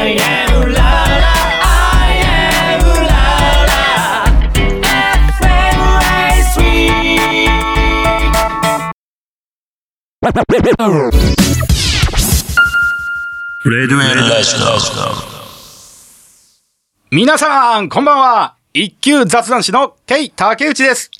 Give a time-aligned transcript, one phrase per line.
[0.00, 0.80] I am la
[1.24, 3.20] la I am la
[3.68, 3.80] la
[10.48, 11.10] FM
[13.66, 14.40] レディオエルラ
[17.10, 18.54] 皆さん、こんばんは。
[18.72, 21.10] 一級雑談師のケイ竹内です。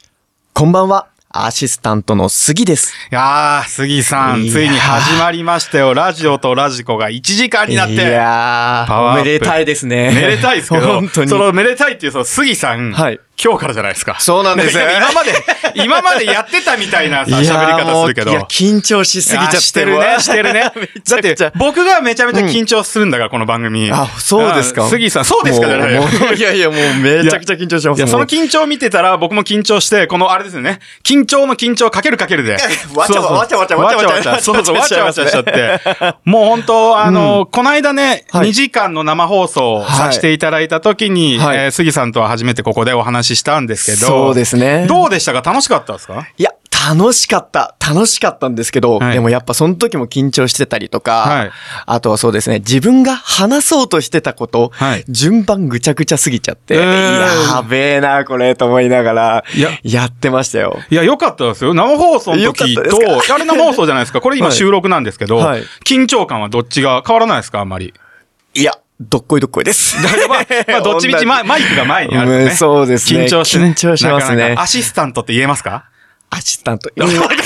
[0.55, 1.09] こんばんは。
[1.33, 2.93] アシスタントの杉です。
[3.13, 5.95] いやー、杉さん、ついに始まりましたよ。
[5.95, 7.95] ラジオとラジコが1時間になって。
[7.95, 10.11] いやパワーめでたいですね。
[10.13, 11.31] めでたいですけど、本当に。
[11.31, 14.19] そのめでたいっていう、その杉さん、はい今日からじゃないですか。
[14.21, 15.33] そうなんですよね今まで、
[15.83, 18.33] 今までやってたみたいなさ、喋り方するけど。
[18.33, 20.71] いや、緊張しすぎちゃってあしてるね、してるね。
[20.77, 23.91] めだって僕がめちゃめちゃ緊張するんだから、この番組。
[23.91, 24.85] あ、そうですか。
[24.85, 25.69] あ杉さん、そうですか？
[25.69, 27.99] じゃないいやいや、もうめちゃくちゃ緊張してます。
[27.99, 30.79] いや、その緊張を見てたら、僕も緊張して、このあれですよね。
[31.03, 32.53] 緊張の緊張かけるかけるで。
[32.95, 34.39] わちゃわちゃわちゃわちゃわちゃ。
[34.41, 35.81] そうそう、 わちゃわちゃしちゃって。
[36.25, 38.49] もう本当、あの、この間ね、はい。
[38.49, 44.07] 2時間の生放送をさせていただいた時に、杉さんとは初めてここでお話ししたんですけど。
[44.07, 44.87] そうですね。
[44.89, 45.43] どうでしたか？
[45.49, 46.27] 楽しかったですか？
[46.39, 46.51] いや、
[46.89, 47.75] 楽しかった。
[47.81, 51.51] 楽しかったんですけど、はいでもやっぱその時も緊張してたりとか、はい
[51.87, 60.79] あとはそうですね、自分が話そうとしてたこと、はい順番ぐちゃぐちゃすぎちゃって、えーやべえな、これ、と思いながら、いややってましたよ。
[60.91, 61.75] いや、良かったですよ。
[61.75, 64.21] 生放送の時と、あれ生放送じゃないですか？
[64.23, 67.61] これ今はい収録なんですけど、はい緊張感はどっちが変わらないですか？
[67.61, 67.93] あんまり。
[68.55, 69.97] いや、どっこいどっこいです。
[69.97, 72.45] まあ、まあ、 どっちみちママイクが前にあるとね。
[72.45, 73.67] うんそうですね緊張してね。
[73.71, 75.85] 緊張しますねなかなかアシスタントって言えますか？
[76.31, 76.91] アシスタント。
[76.97, 77.41] 言えなくなっ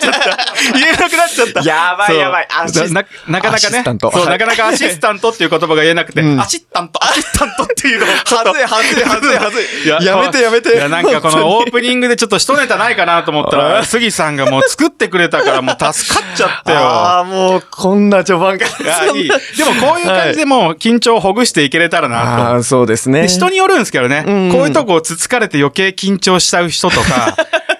[0.00, 0.46] ちゃった。
[0.72, 1.62] 言えなくなっちゃった。
[1.62, 3.54] やばいやばいアシスななかなかね。
[3.56, 10.06] アシスタントそう、はいなかなかアシスタントっていう言葉が言えなくて、うんアシスタント、アシスタントっていうのはずいはずいはずいはずい。
[10.06, 10.74] やめてやめて。
[10.74, 16.78] いや、なんかこのオープニングでちょっと一ネタないかなと思ったら、はい杉さんがもう作ってくれたからもう助かっちゃったよ。
[16.78, 19.12] ああ、もう、こんな序盤から。
[19.12, 22.28] でもこういう感じでもう緊張をほぐしていけれたらなと。
[22.28, 23.22] ああ、そうですね。
[23.22, 27.36] で人によるんですけどね、うんこういうとこをつつかれて余計緊張しちゃう人とか、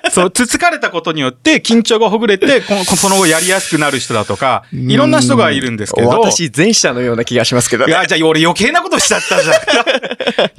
[0.13, 6.09] そう、つつかれたことによって緊張がほぐれて、このその後やりやすくなる人だとか、いろんな人がいるんですけど。
[6.09, 7.93] 私、前者のような気がしますけどね。
[7.93, 9.57] いや、じゃあ俺余計なことしちゃったじゃん。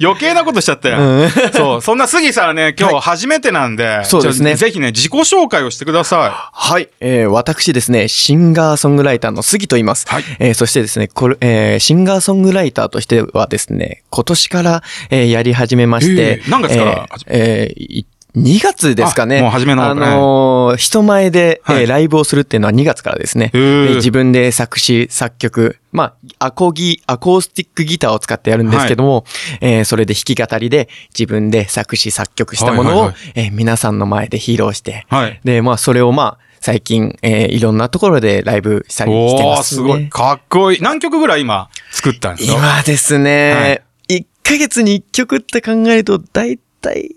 [0.00, 1.28] 余計なことしちゃったよ。
[1.52, 6.88] そう、そんな杉さんはね、今日初めてなんで、そうですねぜひね、自己紹介をしてくださはい。
[7.00, 10.06] えー、私ですね、シンガーソングライターの杉と言います。
[10.08, 18.06] はいえー、そしてですね、これ、えー、シンガーソングライターとしてはですね、今年から、えー、やり始めまして、えー何月からえーえーい
[18.36, 19.38] 2月ですかね。
[19.38, 23.50] あもう初めのあのー人前で、はいえーライブをするっていうのは2月からですね。
[23.96, 29.24] 自分で作詞、作曲、まあ、アコギ、アコースティックギターを使ってやるんですけども、
[29.60, 39.08] えーそれで弾き語りで自分で作詞、作曲したものを、はいはいはいえー皆さんの前で披露して、はいで、まあ、それをまあ、最近、えーいろんなところでライブしたい。
[39.08, 39.82] りしてます、ね。
[39.82, 40.08] すごい。
[40.08, 40.80] かっこいい。
[40.80, 42.58] 何曲ぐらい今作ったんですか？
[42.58, 47.14] 今ですね、1ヶ月に1曲って考えると、だいたい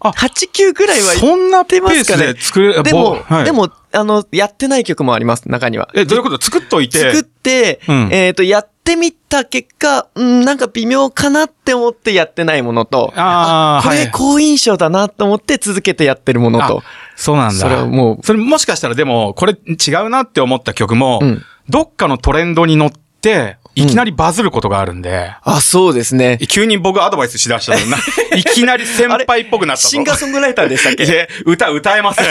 [0.00, 2.24] あ8、9ぐらいはそんなペてますかね。
[2.24, 3.44] ースで作れでも、はい。
[3.44, 5.88] でも、あの、やってない曲もあります、中には。
[5.94, 6.40] え、どういうこと？
[6.40, 6.98] 作っといて。
[6.98, 8.08] 作って、うん。
[8.12, 14.10] えっ、と、やってみた結果、うん、なんか微妙かなって思ってやってないものと、これあーはい。
[14.10, 16.82] 好印象だなと思って続けてやってるものと、
[17.16, 17.54] そうなんだ。
[17.54, 21.42] それはもうそれもしかしたらでも、これ違うなって思った曲も、うん。
[21.68, 26.38] どっかのトレンドに乗って、いきなりバズることがあるんで、あ、そうですね。
[26.48, 27.98] 急に僕アドバイスしだしたのな。
[28.34, 29.88] いきなり先輩っぽくなったぞ。
[29.90, 31.28] シンガーソングライターでしたっけ？
[31.44, 32.26] 歌歌えません。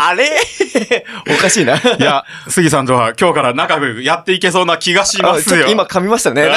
[0.00, 0.28] あれ？
[1.30, 1.76] おかしいな。
[1.76, 5.66] いや、杉さんとは今日から仲良くやっていけそうな気がしますよ。
[5.68, 6.48] 今噛みましたね。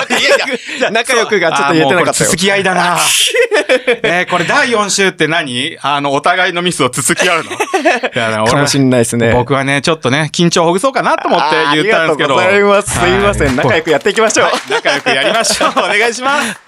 [0.92, 2.36] 仲良くがちょっと言えてなかったよあーもうこれ続。
[2.38, 2.98] き合いだな。
[4.02, 5.78] えーこれ第4週って何？
[5.84, 7.52] あの、お互いのミスを続き合うの？
[7.52, 7.56] い
[8.16, 9.32] やかもしんないですね。
[9.34, 12.40] 僕はね、ちょっとね、緊張をほぐそうかなと思って言ったんですけど。
[12.40, 13.00] ありがとうございます。
[13.00, 13.56] すいません。
[13.78, 14.46] 良くやっていきましょう。
[14.48, 15.70] はい仲良くやりましょう。
[15.72, 16.66] お願いします。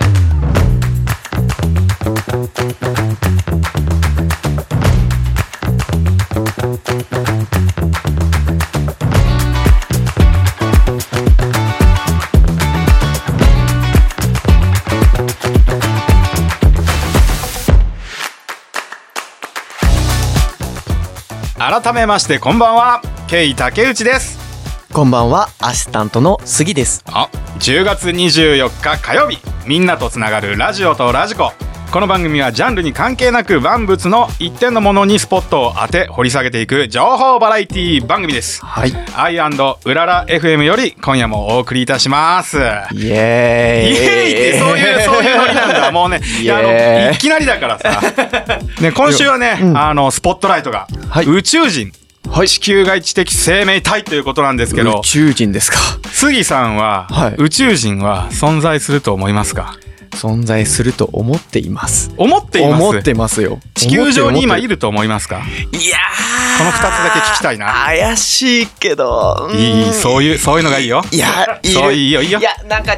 [21.60, 24.47] 改めましてこんばんは、ケイ竹内です。
[24.98, 27.04] こんばんは、アシスタントの杉です。
[27.06, 27.30] あ
[27.60, 31.52] 10月24日火曜日みんなとつながるラジオとラジコ。
[31.92, 38.66] この番組はジャンルに関係なく万物の一点のものにスポットを当て掘り下げていく情報バラエティ番組です。
[38.66, 38.94] はい。
[39.16, 42.58] アイうらら FM より今夜もお送りいたします。
[42.58, 43.94] イエーイ。
[43.94, 45.92] イエーイってそういう そういうノリなんだ。
[45.92, 48.02] もうねあのいきなりだからさ。
[48.82, 51.26] ね今週はね、あのスポットライトが、はい。
[51.28, 51.92] 宇宙人
[52.30, 55.78] はい地球外知的生命体ということなんですけど宇、宙人ですか。
[56.12, 59.76] 杉さんは、はい宇宙人は存在すると思いますか？
[60.12, 62.12] 存在すると思っています。
[62.18, 62.84] 思っています？
[62.84, 63.60] 思ってますよ。
[63.76, 64.70] 地球上に今いる。
[64.70, 65.38] ると思いますか？
[65.40, 65.98] いや
[66.58, 67.72] この二つだけ聞きたいな。
[67.72, 69.50] 怪しいけど。
[69.54, 71.04] いい、そういう、そういうのがいいよ。
[71.12, 72.32] いや、いいよ、いいよい。
[72.32, 72.98] や、なんか、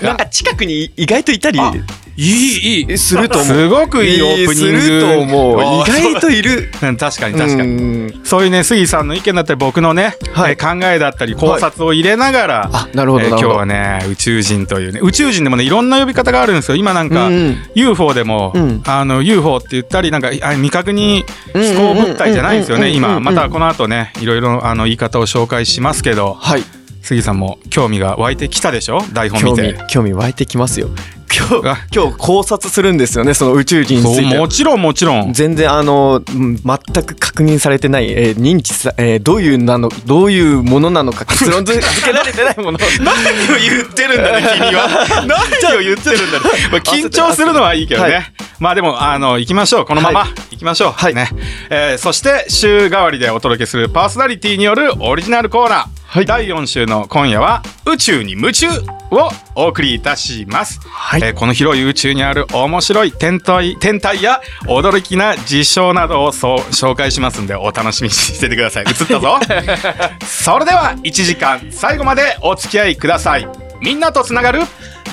[0.00, 1.72] なんか近くに意外といたりあ
[2.16, 2.98] いい、いい。
[2.98, 3.56] すると思う。
[3.56, 4.80] すごくいいオープニング。
[4.80, 5.62] すると思う。
[5.62, 6.70] 意外といる。
[6.82, 7.76] うん確かに確かに。
[8.06, 8.20] に。
[8.24, 13.44] そういうね、杉さんの意見だったり、僕のね、はいえー考えだったり、考察を入れながら、あ、なるほど、えー今日。
[13.46, 16.76] はね、宇宙人というね、宇宙人でもね、いろんな呼び方があるんですよ。
[16.76, 21.24] 今なんか、うん UFO でも、うんあの、UFO って言ったり、なんか、あ未確認
[21.54, 23.20] 飛行物体じゃないんですよね、今。
[23.20, 26.64] またこの後ね、いろいろあの言い方を紹介しますけど、はい。
[27.02, 29.00] 杉さんも興味が湧いてきたでしょ？
[29.12, 30.88] 台本興味。、興味湧いてきますよ。
[31.36, 34.48] 今あ日、今日考察するんですよね、その宇宙人についても。
[34.48, 35.32] ちろんもちろん。
[35.32, 42.78] 全然あの、うん全く確認されてない、えー認知さ、えーどういうなの、どういうものなのか結論づ付けられてないもの。
[43.00, 43.14] 何
[43.54, 44.88] を言ってるんだね、 君は。
[45.26, 46.44] 何を言ってるんだね。
[46.70, 48.14] まあ、緊張するのはいいけどね。
[48.14, 49.84] はいまあでも、あの、行きましょう。
[49.86, 50.92] このまま、は行きましょう。
[50.92, 51.28] はいね。
[51.68, 55.84] えーそして、週替わりでお届けするパーソナリティによるオリジナルコーナー。
[56.06, 58.68] はい第4週の今夜は、宇宙に夢中
[59.10, 60.78] をお送りいたします。
[60.88, 68.84] はいえーこの広い宇宙にある面白い天体、天体や驚きな事象などをそう紹介しますんで、お楽しみにしててください。
[68.86, 69.38] 映ったぞ。
[70.26, 73.46] それでは1時間最後までお付き合いください
[73.80, 74.62] みんなとつながる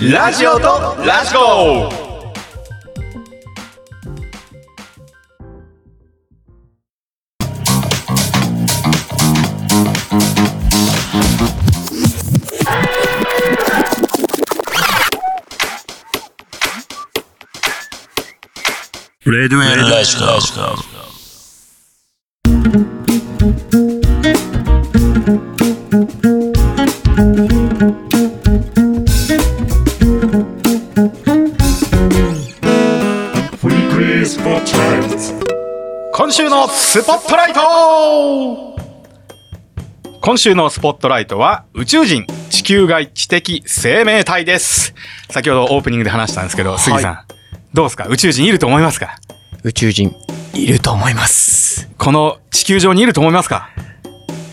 [0.01, 2.08] ラジオとラジコ
[19.31, 20.23] レデュエルラジコ。
[36.11, 38.79] 今週のスポットライト。
[40.21, 44.95] 今週のスポットライトは宇宙人地球外知的生命体です。
[45.29, 47.19] 先ほどオープニングで話したんですけど杉さん、
[47.73, 48.07] どうですか？
[48.07, 49.17] 宇宙人いると思いますか？
[49.63, 50.15] 宇宙人、
[50.53, 51.89] いると思います。
[51.97, 53.69] この地球上にいると思いますか？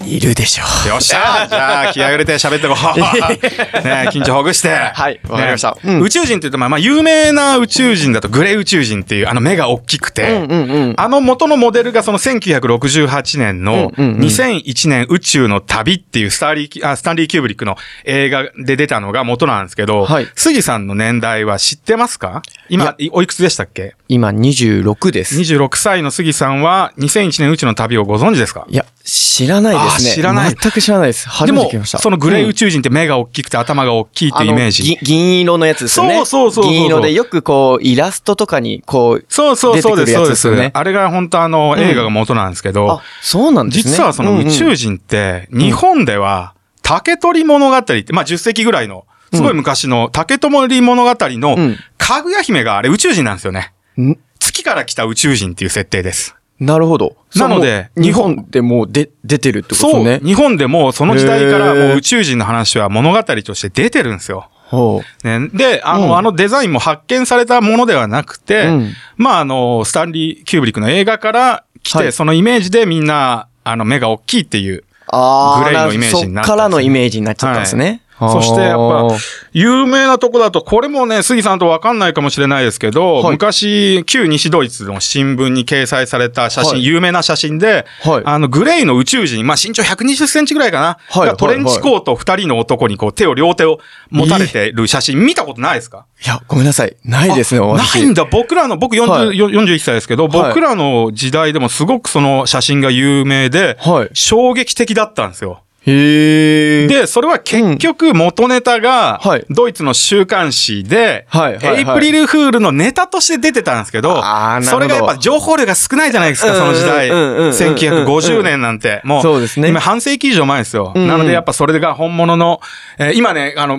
[0.06, 0.88] いるでしょう。
[0.88, 2.98] よっしゃじゃあ気合い入れて喋ってこう。
[3.84, 4.68] ね緊張ほぐして。
[4.68, 10.94] はいわかりましたねうん宇宙人って言うと、まあ、まあ、有名な宇宙人だとグレー宇宙人っていう、あの目が大きくて、うんうんうん。
[10.96, 22.42] あの元のモデルがその1968年のうんうんうん2001年宇宙の旅っていうスターリー、あスタンリー・キューブリックの映画で出たのが元なんですけど、はい杉さんの年代は知ってますか？
[22.68, 23.94] 今、いおいくつでしたっけ？
[24.08, 25.38] 今26です。
[25.38, 28.66] ?26 歳の杉さんは2001年宇宙の旅をご存知ですか？
[28.68, 30.10] いや、知らないですね。
[30.10, 31.28] あ知らない全く知らないです。
[31.28, 34.82] 初でもめて聞きました。、そのグレー宇宙宙人って目が大きくて頭が大きいってイメージ。
[34.82, 36.16] 銀銀色のやつですよね。
[36.16, 40.36] そうそうそう銀色でよくこう、イラストとかにこう、そうそうそうです、そうで。
[40.36, 43.92] すあれが本当あの、ん映画が元なんですけどあ、、そうなんですね。
[43.92, 44.76] 実はその宇宙人。
[44.76, 53.72] 人って、日本では、竹取物語って、まあ10世紀ぐらいの、すごい昔の竹取物語のうん、かぐや姫があれ宇宙人なんですよね。
[53.98, 56.35] ん月から来た宇宙人っていう設定です。
[56.58, 57.16] なるほど。
[57.34, 60.20] なので日本でもうで出てるってことそう、ね。
[60.24, 64.48] 日本でもその時代からもう宇宙人の話は物語として出てるんですよ。
[64.68, 74.82] ほね、で、あの、うんあのデザインも発見されたものではなくて、うんまあ、あの、スタンリー・キューブリックの映画から来て、はいそのイメージでみんな、あの、目が大きいっていう。
[75.08, 78.02] あグレーのイメージになったねそっからのイメージになっちゃったんですね。
[78.18, 79.08] そして、やっぱ
[79.52, 90.98] 有名なとこだと、これもね、杉さんとわかんないかもしれないですけど、はい昔、旧西ドイツの新聞に掲載された写真、はい有名な写真で、はいあの、グレーの宇宙人、まあ、身長120センチぐらいかな。
[91.10, 93.80] はいがトレンチコート二人の男にこう、手を、両手を
[94.10, 96.06] 持たれてる写真、見たことないですか？
[96.24, 96.96] いや、ごめんなさい。
[97.04, 97.60] ないですね。
[97.60, 98.24] ないんだ。
[98.24, 105.60] 僕らの、僕40、はい41歳ですけど、僕らの時代でもすごくその写真が有名で、はい衝撃的だったんですよ。
[105.86, 106.86] へえ。
[106.88, 111.26] で、それは結局元ネタがはい、ドイツの週刊誌で、
[111.62, 114.22] エイプリルフールのネタとして出てたんですけど
[114.62, 117.08] それがやっぱ情報量が少ないじゃないですか、その時代。
[117.08, 119.00] うんうんうんうんうん1950年なんて。
[119.04, 120.92] もう、そうですね今半世紀以上前ですよ。
[120.94, 122.60] なのでやっぱそれが本物の、
[122.98, 123.78] えー今ね、あの、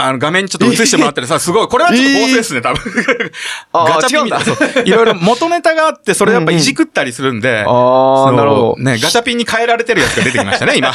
[0.00, 2.80] あの、画面にちょっと映してもらったらさ、すごい、これはちょっと合成ですね、多分。
[3.74, 4.40] ガチャピンみたい
[4.76, 4.82] な。
[4.84, 7.64] いろいろ元ネタがあって、それやっぱいじくったりするんで。
[7.66, 8.82] ああ、なるほど。
[8.82, 10.92] ね、ガチャピンに変えられてるやつが出てきましたね、今。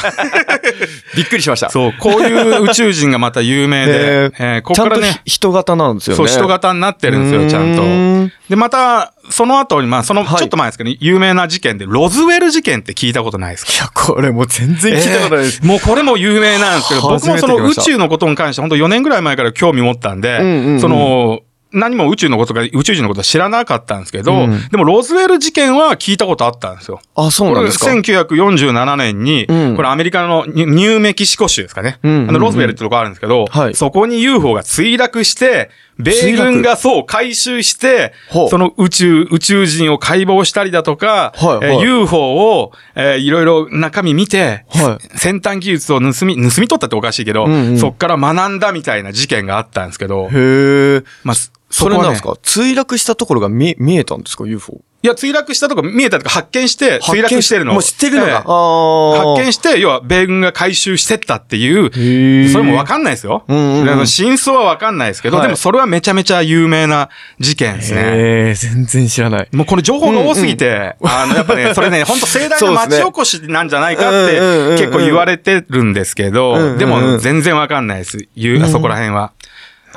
[1.16, 1.70] びっくりしました。
[1.70, 6.16] そう、こういう宇宙人がまた有名で、へ えーここからね、人型なんですよね。
[6.16, 8.32] そう、人型になってるんですよ、ちゃんとん。
[8.48, 13.72] で、また、その後に、まあ、その、はいちょっと前ですけど、有名な事件で、ロズウェル事件って聞いたことないですか？
[13.72, 15.60] いや、これもう全然聞いたことないです。
[15.62, 21.40] えーもうこれも有名なんですけど、僕もその宇宙のことに関して、本当4年ぐらい前から興味持ったんで、うんうんうんその、
[21.74, 27.00] 何も宇宙のことか、宇宙人のことは知らなかったんですけど、うんでもロズウェル事件は聞いたことあったんですよ。
[27.16, 31.98] あ、そうなんですか？1947年に、うんこれアメリカのニュニューメキシコ州ですかね。
[32.04, 38.12] うんうんうんあのロズウェルってとこあるんですけど、はいそこに UFO が墜落して、米軍がそう回収して
[38.50, 41.76] その宇宙、宇宙人を解剖したりだとか、はいはい。
[41.76, 42.18] えー UFO
[42.60, 47.78] を、えーいろいろ中身見て、は先端技術を盗み、盗み取ったっておかしいけど、うんうん。
[47.78, 51.02] そっから学んだみたいな事件があったんですけど、へえ。
[51.22, 51.36] まあ、
[51.76, 52.30] それなんですか？
[52.42, 54.80] 墜落したところが見、見えたんですか ?UFO。
[55.02, 58.28] いや、墜落したとこ見えたとか発見して、墜落してるのをもう知ってるのが。
[58.28, 59.34] ええああ。
[59.36, 62.48] 発見して、要は米軍が回収してったっていう。
[62.50, 63.44] それもわかんないですよ。
[63.46, 68.00] うんうんうん真相はわかんないですけど、はいでもそれはめちゃめちゃ有名な事件ですね。
[68.00, 68.04] へ
[68.50, 69.48] え、全然知らない。
[69.52, 78.26] もうこれ情報が多すぎて、あの、やっぱね、それね、本当盛大な町おこしなんじゃないかって うんうんうんうん結構言われてるんですけうんうんど、うんでも全然わかんないです。
[78.36, 79.32] 言う、あそこら辺は。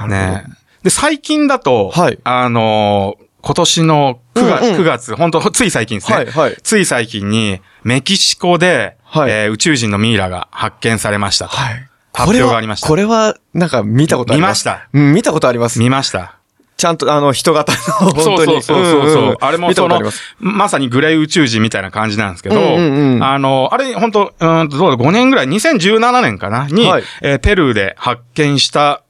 [0.09, 0.43] ね。
[0.87, 6.17] で、最近だと、はいあのー今年の9月、うんうん9月、本当つい最近ですね。
[6.17, 11.55] はいはいつい最近に、メキシコで、はいえー宇宙人のミイラが発見されましたと。
[11.55, 11.87] はい。
[12.13, 14.65] 発表がありましたこれは、これはなんか見たことあります？
[14.65, 14.89] 見ました。
[14.93, 15.79] うん、見たことあります。
[15.79, 16.33] 見ました。
[16.77, 18.61] ちゃんと、あの、人型の、本当そうに。
[18.61, 19.23] そうそうそう。
[19.23, 26.67] んんあれも見たそのます。、まさにグレー宇宙人みたいな感じなんですけど、うんうんうんあの、あれ、本当うんと、どうだ、5年ぐらい、2017年かな？
[26.67, 29.01] に、はいえーペルーで発見した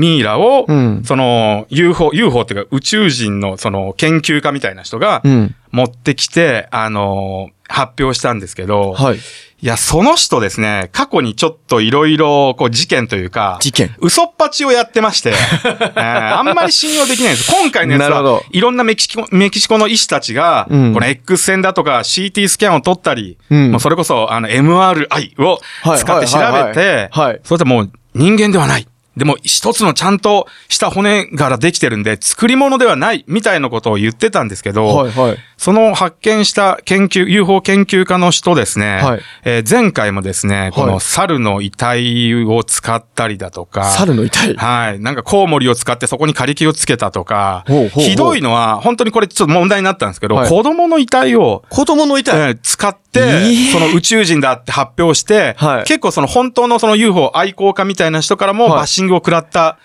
[0.00, 5.54] ミイラを、うんその、UFO、UFO っていうか宇宙人のその研究家みたいな人がうん。
[5.72, 9.18] 持ってきて、あの、発表したんですけど、はい。
[9.18, 9.20] い
[9.62, 13.94] や、その人ですね、過去にちょっといろいろ、こう、事件というか、事件。
[14.00, 17.52] 嘘っぱちをやってまして、 えーあんまり信用できないんです。
[17.52, 28.88] 今回のやつはなるほど、いろんなメキシコ、メキシコの医師たちが、うんこの X 線だとか CT スキャンを取ったり、うんもうそれこそ、あの、MRI をはい使って調べはいはいてはいはい、それでもう人間ではない。
[29.16, 35.38] でも一つのちゃんとした骨からできてるんで、作り物ではない、みたいなことを言ってたんですけど、はいはい。
[35.56, 44.54] その発見した研究、UFO 研究家の人ですね、はいえー前回もですね、このはい猿の遺体を使ったりだとか、猿の遺体？
[44.54, 45.00] はい。
[45.00, 52.54] なんかコウモリを使ってそこに仮木をつけたとかほうほうほう、ひどいのは、本当にこれちょっと問題になったんですけど、はい子供の遺体を、子供の遺え体。
[52.54, 59.78] ー使って、えーその宇宙人だって発表して、はい結構その本当のその UFO 愛好家みたいな人からもはいバッシングを食らった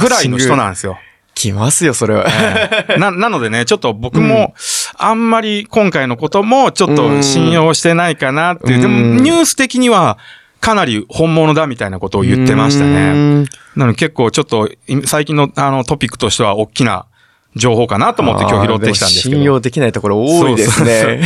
[0.00, 0.98] ぐらいの人なんですよ。
[1.34, 2.26] 来ますよ、それは。
[2.98, 4.54] な、なのでね、ちょっと僕も、
[4.96, 8.80] あんまり今回のこともちょっと信用してないかなっていう。
[8.80, 10.18] でうんも、ニュース的には、
[10.60, 13.12] かなり本物だみたいなことを言ってましたうね。
[13.40, 13.44] ん。
[13.76, 17.06] なので結構ちょっと、い最近のあのトピックとしては大きな
[17.56, 19.36] 情報かなと思って今日拾ってきたんですけど。
[19.36, 21.22] 信用できないところ多いですね。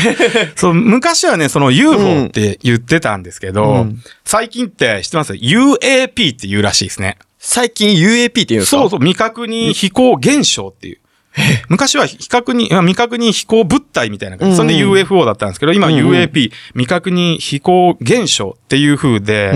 [0.55, 7.19] そう、昔はね、その UFO って言ってたんですけど、うん最近って知ってます ?UAP って言うらしいですね。
[7.47, 8.81] 最近 UAP って言うんですか？
[8.83, 10.99] そうそう、未確認飛行現象っていう。
[11.69, 14.57] 昔は非確認、あ未確認飛行物体みたいな感じ。
[14.57, 19.53] それで UFO だったんですけど、今 UAP、未確認飛行現象っていう風で。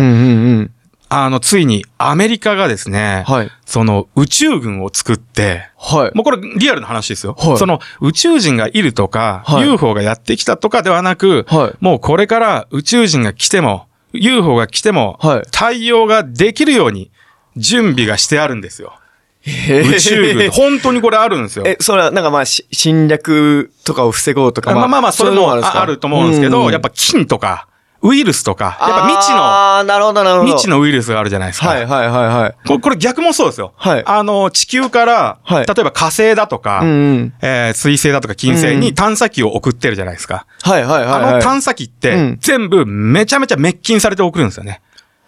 [1.11, 3.51] あの、ついにアメリカがですね、はい。
[3.65, 6.15] その宇宙軍を作って、はい。
[6.15, 7.35] もうこれリアルな話ですよ。
[7.39, 17.11] はいその宇宙人がいるとか、はい UFO がやってきたとかではなく、はいもうこれから宇宙人が来ても、UFO が来ても、はい対応ができるように
[17.59, 18.95] 準備がしてあるんですよ。
[19.43, 20.51] へ宇宙軍。
[20.51, 21.65] 本当にこれあるんですよ。
[21.67, 27.69] え、それはなんかまあ、し侵略とかを防ごうとか、まあまあまあ、それもああると思うんですけど、うんやっぱ菌とか、
[28.01, 30.53] ウイルスとか、やっぱ未知の、ああ、なるほど、なるほど。
[30.53, 31.69] 未知のウイルスがあるじゃないですか。
[31.69, 32.55] はいはいはいはい。
[32.67, 33.73] これこれ逆もそうですよ。
[33.77, 37.33] はいあの、地球から、はい例えば火星だとか、うんうん。
[37.43, 40.47] えー水星だとか金星うんに探査機を送ってるじゃないですか。
[40.63, 41.25] はいはいはい、はい。
[41.31, 44.81] あの探査機ってうん、全部めちゃめちゃ滅菌されて送るんですよね。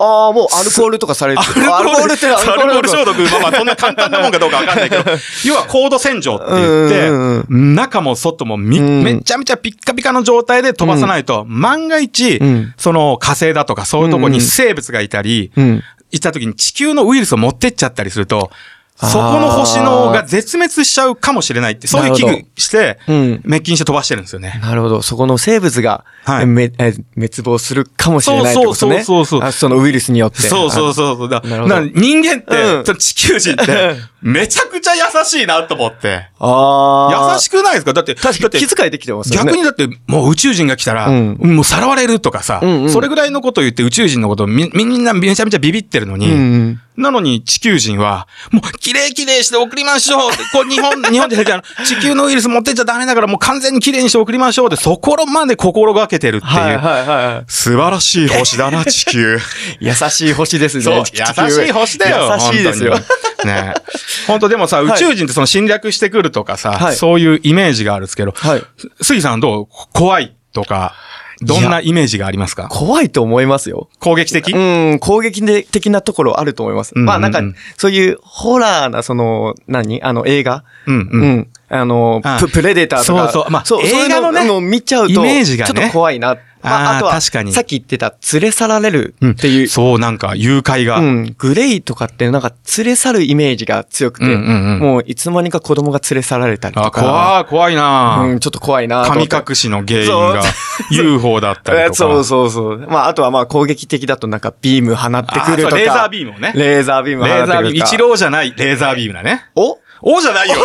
[0.02, 1.74] ああ、もうアルコールとかされてる。
[1.74, 3.10] アルコールってアルコール消毒。
[3.10, 5.04] 毒、まあまあそんな簡単なもんかどうかわかんないけど、
[5.44, 15.82] 要は高度洗浄って言って中も外もめちゃめちゃピッカピカの状態で飛ばさないと、万が一うん、その火星だとかそういうとこに生物がいたり、うん。
[16.12, 18.50] いた時に地球のウイルスを持ってっちゃったりすると、
[19.00, 23.40] そこの星のが絶滅しちゃうかもしれないって、そういう危惧して、うん。
[23.42, 24.60] 滅菌して飛ばしてるんですよね。
[24.62, 25.00] なるほど。
[25.02, 29.02] そこの生物が、はい滅亡するかもしれないってことね。
[29.02, 30.42] そうそうそうそうあそのウイルスによって。
[30.42, 31.28] そうそうそうそう。
[31.28, 36.28] だ人間って、うん地球人って、めちゃくちゃ優しいなと思って。
[36.38, 37.34] ああ。
[37.34, 37.92] 優しくないですか？
[37.92, 39.52] だって、確かに気遣いできてますよね。
[39.52, 46.80] 逆にだって、もう宇宙人が来たら、うんもうさらわれるとかさ、うんうんそれぐらいのことを言って宇宙人のことをみみんなめちゃめちゃビビってるのに、うんうん。
[46.96, 56.52] なのに地球人は、もう、綺麗綺麗して送りましょうって、こう、日本、 日本じゃなくてあの、地球のウイルス持ってっちゃダメだから、もう完全に綺麗にして送りましょうって、そこまで心がけてるっていう。
[56.52, 59.36] はいはいは素晴らしい星だな、地球。
[59.36, 59.40] い。
[59.80, 60.82] 優しい星ですね。
[60.82, 62.38] そう、優しい星だよ。
[62.38, 62.94] 優しいですよ。
[63.44, 63.74] ね
[64.26, 68.62] 本当でもさ、宇宙人ってその侵略してくるとかさ、はいそういうイメージがあるんですけど、はい。
[69.02, 69.68] 杉さんどう？
[69.92, 70.94] 怖いとか、
[71.40, 72.68] どんなイメージがありますか？
[72.68, 73.88] 怖いと思いますよ。
[73.98, 74.52] 攻撃的？
[74.52, 76.92] うん、攻撃的なところあると思います。
[76.94, 77.40] うんうんうんまあなんか、
[77.76, 80.02] そういうホラーな、その、何？
[80.02, 80.64] あの映画？
[80.86, 81.08] うんう。
[81.12, 81.50] うんん。
[81.72, 83.30] あのあプ、プレデターとか。
[83.30, 86.36] そうそうまあそう映画のねそういうの見ちゃうと、イメージがねちょっと怖いな。
[86.62, 89.68] まあ、あとは、確かにさっき言ってた、連れ去られるっていう。
[89.68, 90.98] そう、なんか、誘拐が。
[90.98, 97.00] うん、グレイとかってなんか連れ去るイメージが強くて、うんうんうんもういつの間にか子供が連れ去られたりとあ、か。
[97.00, 100.42] 怖い、怖いなうん、ちょっと怖いな神隠しの原因が
[100.90, 101.94] UFO だったりとか。
[101.94, 102.78] そうそうそう。
[102.88, 105.76] まあ、あとはまあ攻撃的だとなんかビーム放ってくるとか。
[105.76, 107.58] レーザービームをねレーザービームレ放ってくるとか。
[107.58, 109.46] ーザービーム、一郎じゃないレーザービームだね。
[109.54, 109.78] お？
[110.02, 110.56] おじゃないよ。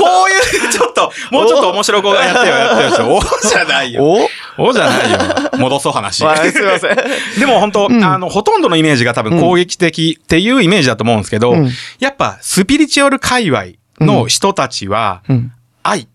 [0.00, 0.30] こう
[0.64, 3.16] いう、 ちょっと、もうちょっと面白い子がやってよ、やってよ。
[3.16, 3.20] お？
[3.48, 4.04] じゃないよ。
[4.04, 4.28] お？
[4.68, 5.18] おじゃないよ。
[5.58, 6.22] 戻そう話。
[6.24, 6.96] まあすいません。
[7.40, 13.64] でも本当、んあの、ほとんどのイメージが多分攻撃的っていうイメージだと思うんですけど、うんやっぱスピリチュアル界隈
[14.00, 15.52] の人たちは、うん。
[15.82, 16.08] 愛。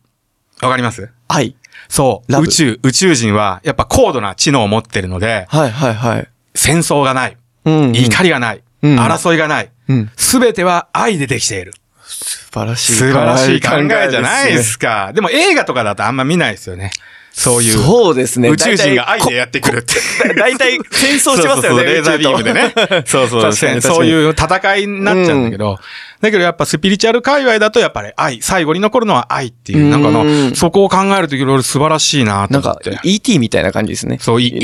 [0.62, 1.10] わかります？
[1.28, 1.56] 愛。
[1.90, 2.42] そう。
[2.42, 6.28] 宇宙、宇宙人は、やっぱ高度な知能を持ってるので、はいはいはい。
[6.56, 7.38] 戦争がない。
[7.66, 7.96] うん、うん。
[7.96, 8.62] 怒りがない。
[8.82, 9.70] うん争いがない。
[9.90, 10.12] うん。
[10.18, 11.74] すべては愛でできている。
[12.14, 12.94] 素晴らしい。
[12.94, 15.12] 素晴らしい考えじゃないでねすか。
[15.14, 16.92] でも映画とかだとあんま見ないですよね。
[17.34, 17.74] そういう。
[17.74, 18.50] そうですね。
[18.50, 20.34] 宇宙人が愛でやってくるって。
[20.36, 21.58] だいたい戦争しますよね。
[21.58, 22.74] そうそうそうレーザービームでね。
[23.06, 25.80] そうそう 確かに確かにそういう戦いになっちゃうんだけど、
[26.24, 34.20] だけどやっぱスピリチュアル界隈だとやっぱり愛、最後に残るのは愛っていう、なんかうの、んそこを考えるといろいろ素晴らしいなとなんか思って。、ET みたいな感じですね。
[34.22, 34.56] そう ET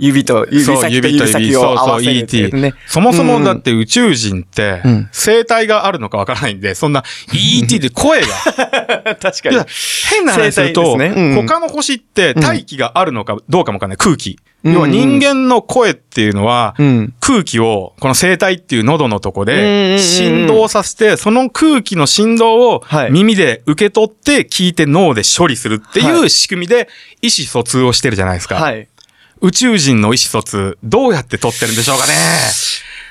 [0.00, 2.74] 指と、指そう、先と指先そうそう、を合わせるっていう ET ね。。
[2.88, 8.26] そもそもだって宇宙人ってうん、生態があるのかわからないんで、そんな ET で声が、
[9.22, 9.64] 確かいや、
[10.10, 10.98] 変な話する生と、
[11.36, 13.96] 他の星って大気があるのかどうかもわかんない。
[13.96, 14.30] 空気。
[14.30, 17.14] うん要は人間の声っていうのは、うん。
[17.18, 26.88] 空気を、この声帯っていう喉のとこうんうんうんで、振動させて、その空気の振動をはい耳で受け取って聞いて脳で処理するっていはう仕組みで
[27.20, 28.56] 意思疎通をしてるじゃないですか。
[28.56, 28.88] はい。
[29.40, 32.12] 宇宙人の意思疎通、どうやって取ってるんでしょうかね。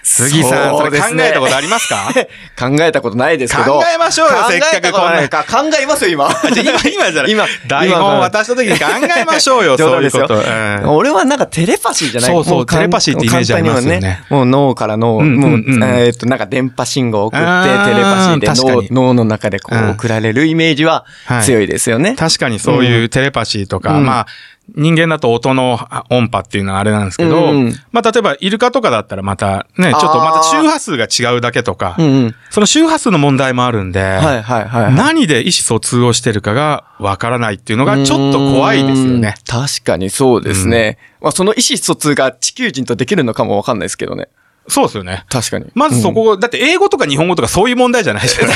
[0.04, 2.12] 杉さん、それ考えたことありますか？
[2.60, 3.80] 考えたことないですけど。
[3.80, 6.30] 考えましょうよ考えせっかくこんな考えますよ、今。
[6.44, 7.32] 今、今じゃない。
[7.32, 8.86] 今台本渡した時に考
[9.18, 10.28] えましょうよ、 冗談ですよ。
[10.28, 10.88] そういうこと。
[10.88, 10.96] うん。
[10.98, 12.32] 俺はなんかテレパシーじゃない。
[12.32, 14.00] そうそうテレパシーってイメージありますよね。
[14.00, 17.50] 簡単にはもう脳から脳、うんうんもう、うんえーっと、なんか電波信号を送って、テ
[17.98, 19.88] レパシーで脳脳の中でこうん。
[19.90, 21.44] う送られるイメージははい。
[21.44, 22.16] 強いですよね。
[22.18, 24.06] 確かにそういうテレパシーとか、うん。
[24.06, 24.28] まあ、
[24.76, 32.36] 人間だと音のあ音波っていうのはあれなんですけど、うんうんまあ、例えばイルカとかだったらまたね、ちょっとまた周波数が違うだけとか、うんうん。
[32.52, 34.96] その周波数の問題もあるんで、はいはいはいはい。
[34.96, 39.36] 何で意思疎通をしてるかがわからないっていうのがちょっと怖いですよね。
[39.38, 39.44] うん。
[39.46, 40.98] 確かにそうですね。
[41.22, 44.30] まあその意思疎通が地球人とできるのかもわかんないですけどね。
[44.68, 45.26] そうですよね。
[45.28, 45.66] 確かに。
[45.74, 48.54] まずそこ、だって英語とか日本語とかそういう問題じゃないじゃな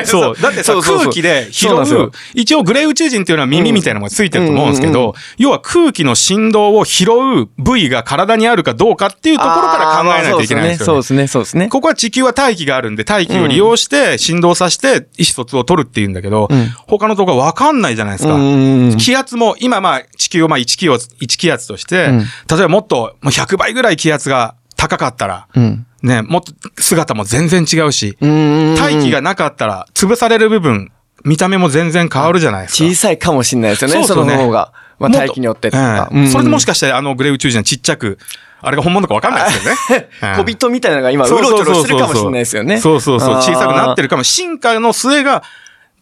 [0.00, 0.36] いそう。
[0.40, 10.86] だってさ、空気で拾そう一応グレー宇宙人っていうのは耳みたいなのがついてると思うんですけど、要は空気の振動を拾う部位が体にあるかどうかっていうところから考えないといけないんですよね。
[10.86, 11.68] そうですね、そうですね。
[11.68, 18.34] ここは地球は大気があるんで、大気を利用して振動させて意思疎通を取るっていうんだけど、うん他のところはわかんないじゃないですか。
[18.34, 25.86] うんうんうん気圧も、今まあ地球をまあ1気圧、1気圧として、うん例えばもっともう100倍ぐらい気圧が高かったら、うん。
[26.02, 30.92] ね、もっと姿も全然違うし、うん大気がなかったら潰される部分、
[31.24, 32.88] 見た目も全然変わるじゃないですか。
[32.88, 34.72] 小さいかもしれないですよね、そそうそうねの方が。
[35.00, 36.08] まあ大気によってとえか。
[36.12, 38.18] えそれでもしかかしてあのグレー宇宙人はちっちゃく、
[38.60, 39.78] あれが本物かわかんないですよね。
[39.90, 42.80] え え小人みたいなのが今、うろちょろしてるかもしれないですよね。
[42.80, 43.34] そうそうそう。
[43.36, 44.04] 小さくなってる。
[44.04, 44.22] るかも。
[44.22, 45.42] 進化の末が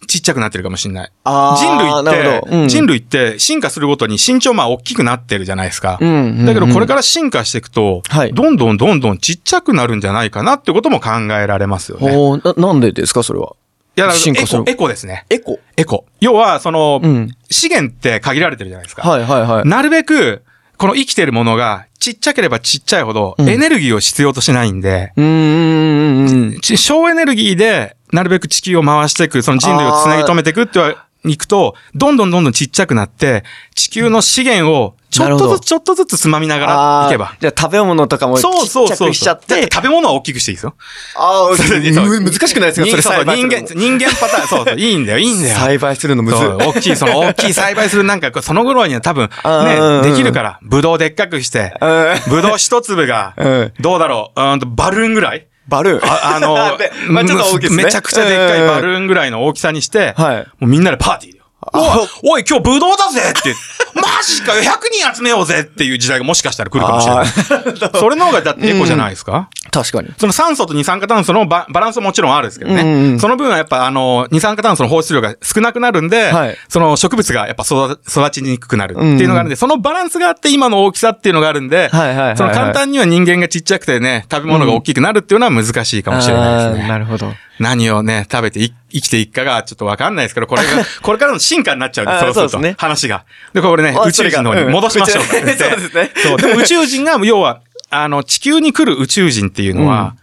[0.06, 1.12] ちっちゃくなってるかもしれない。
[1.24, 5.98] 人類って、どうん人類って進化するごとに身長まあ大きくなってるじゃないですか。
[6.00, 12.40] うんうんうんだけどこれから進化していくと、はいどんどんどんどんちっちゃくなるんじゃないかなってことも考えられますよね。
[12.44, 13.56] な、なんでですか、それは？
[13.96, 15.24] や、だから進化するエコ、エコですね。
[15.30, 15.58] エコ？
[15.76, 16.04] エコ。
[16.20, 17.34] 要は、その、うん。
[17.50, 19.08] 資源って限られてるじゃないですか。
[19.08, 19.68] はいはいはい。
[19.68, 20.42] なるべく、
[20.76, 33.42] この生きてるものがちっちゃければちっちゃいほどうんエネルギーを必要としないんで、うん省エネルギーでなるべく地球を回していく、その人類をつなぎ止めていくってはいくと、どんどんどんどんちっちゃくなって、
[33.74, 37.34] 地球の資源をちょっとずつちょっとずつつまみながらいけば。
[37.40, 39.08] じゃあ食べ物とかもちっそうそうちゃそう。
[39.08, 39.68] くしちゃっだて。
[39.72, 40.74] 食べ物は大きくしていいですよ。
[41.16, 42.86] ああ、難しくないですか？
[42.86, 43.24] それ人そう。
[43.24, 45.56] 人間、人間パターン、そうそう、いいんだよ、いいんだよ。
[45.56, 46.40] 栽培するのむずい。
[46.40, 52.14] そう、大きい、その大きい栽培するなんか、その頃には多分、ね、できるから、ブドウでっかくして、うん。
[52.30, 56.08] ブドウ一粒がうん、どうだろう、うんと、バルーンぐらいバルーン。
[56.08, 61.35] ああの で、まあちょっと大きいですねめちゃくちゃでっかいバルーンぐらいの大きさにして、はいもうみんなでパーティー。
[61.72, 63.54] おい、おい、今日ブドウだぜって、
[63.94, 67.26] マジかよ、100人集めようぜっていう時代がもしかしたら来るかもしれない。
[67.98, 70.08] それの方がだってエコじゃないですか、確かに。
[70.18, 72.82] その酸素と二酸化炭素のババランスももちろんあるんですけどね。
[72.82, 86.88] うんうんその分はやっぱあの、二酸化炭素の放出量が少なくなるんで、はいその植物がやっぱ育育ちにくくなるっていうのがあるんで、そのバランスがあって今の大きさっていうのがあるんで、はいはいはいはいその簡単には人間がちっちゃくてね、食べ物が大きくなるっていうのは難しいかもしれないですあーね。
[86.88, 87.32] なるほど。
[87.58, 90.68] 何をね、食べてい生きていくかがちょっとわかんないですけど、これが、
[91.02, 93.24] これからの進化になっちゃうんです、そうすると話が。
[93.52, 95.24] で、これね、あ宇宙人の方に戻しましょう。
[95.24, 96.10] そうんそうですね。
[96.16, 96.36] そう。
[96.38, 100.14] でも宇宙人が、要は、あの、地球に来る宇宙人っていうのは、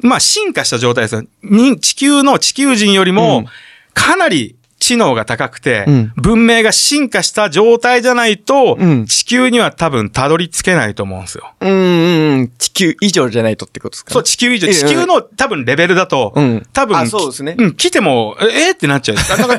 [0.00, 1.24] まあ、進化した状態ですよ。
[1.42, 3.46] に地球の地球人よりうもん、
[3.94, 4.53] かなり
[4.84, 11.54] 知能が高くて、うん文明が進化した状態じゃないと、うん地球には多分たどり着けないと思うんですよ。
[11.60, 12.48] うんうんうん。
[12.58, 19.16] 地球以上じゃないとってことですかねそう、地球以上、ええ地球の多分レベルだと、うん多分、あそうですねうん、来ても、え、えってなっちゃう。
[19.18, 19.58] あなんか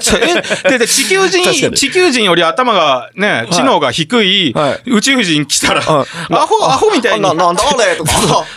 [0.65, 7.21] え、 で、で、地球人、に地球人より頭がね、知能が低いはい宇宙人来たら、あアホ、アホみたいに。
[7.21, 8.11] な、なんだあれとか、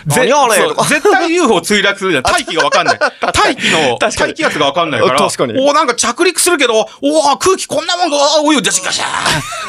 [0.06, 0.84] ぜ何あれとか。
[0.84, 2.22] 絶対 UFO 墜落するじゃん。
[2.24, 2.98] 大気がわかんない。
[3.32, 5.18] 大気の、大気圧がわかんないから。
[5.18, 9.04] 確かにおーなんか着陸するけど、おー空気こんなもんが、おいよ、ガシガシャ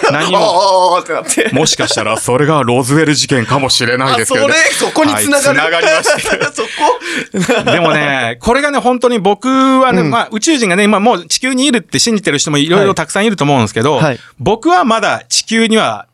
[0.07, 0.37] ー何も。
[0.39, 1.49] あーってなって。
[1.53, 4.53] もしかしたらそれがロズウェル事件かもしれないですけどね。
[4.53, 6.51] あそれそこに繋がるはい繋がりました。
[6.51, 16.07] そこでもね、これがね、本当に僕はね、まあ宇宙人がね、今もう地球にいるって信じてる人もいろいろたくさんいると思うんですけど、はい僕はまだ地球には、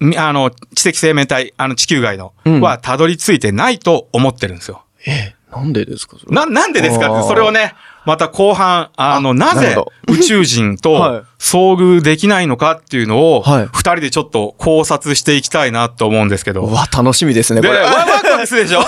[0.00, 4.84] みあの、知的生命体、あの地球外の、うんはたどり着いてないと思ってるんですよ。
[5.06, 7.74] え、なんでですかそれな、なんでですかって、それをね、
[8.08, 9.76] また後半、あの、なぜ
[10.08, 16.62] 宇宙人 はいと遭遇できないのかっていうのを、はい二人でちょっと考察していきたいなと思うんですけど。
[16.62, 17.78] うわ、楽しみですね、こで、れ。
[17.78, 18.78] ワワクワクするでしょ？
[18.80, 18.86] ワ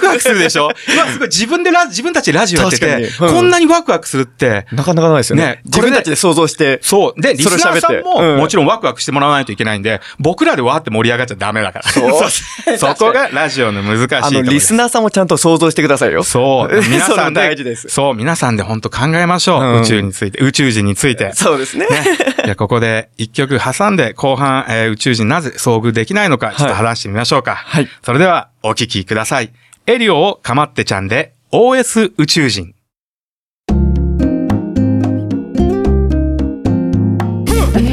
[0.00, 0.70] クワクするでしょ？
[0.92, 5.60] 今すごい自分でラ自分たちでラジオやってて、うんこんなにワクワクするって、なかなかないですよねね。
[5.64, 6.78] 自分たちで想像して。
[6.82, 7.20] そう。
[7.20, 11.90] で、リスナーさんも、うんもちろんワクワクしてもらわないといけないんで、僕らでわーって盛り上がっちゃダメだから。
[11.90, 12.30] そう
[12.78, 14.42] そこがラジオの難しいとこあの。
[14.42, 16.22] リスナーさんもちゃんと想像してくださいよ。
[16.22, 16.82] そう。
[16.88, 17.88] 皆さんで、大事です。
[17.88, 19.62] そう、皆さんで本当考えましょう。
[19.62, 21.32] うん宇宙について、宇宙人について。
[21.34, 21.86] そうですね。
[21.88, 22.04] ね。
[22.44, 27.54] じゃあここで一曲挟んで後半、えー宇宙人なぜ遭遇できないのか、ちょっと話してみましょうか。
[27.56, 29.52] はいそれではお聴きください。
[29.86, 32.74] エリオをかまってちゃんで OS 宇宙人。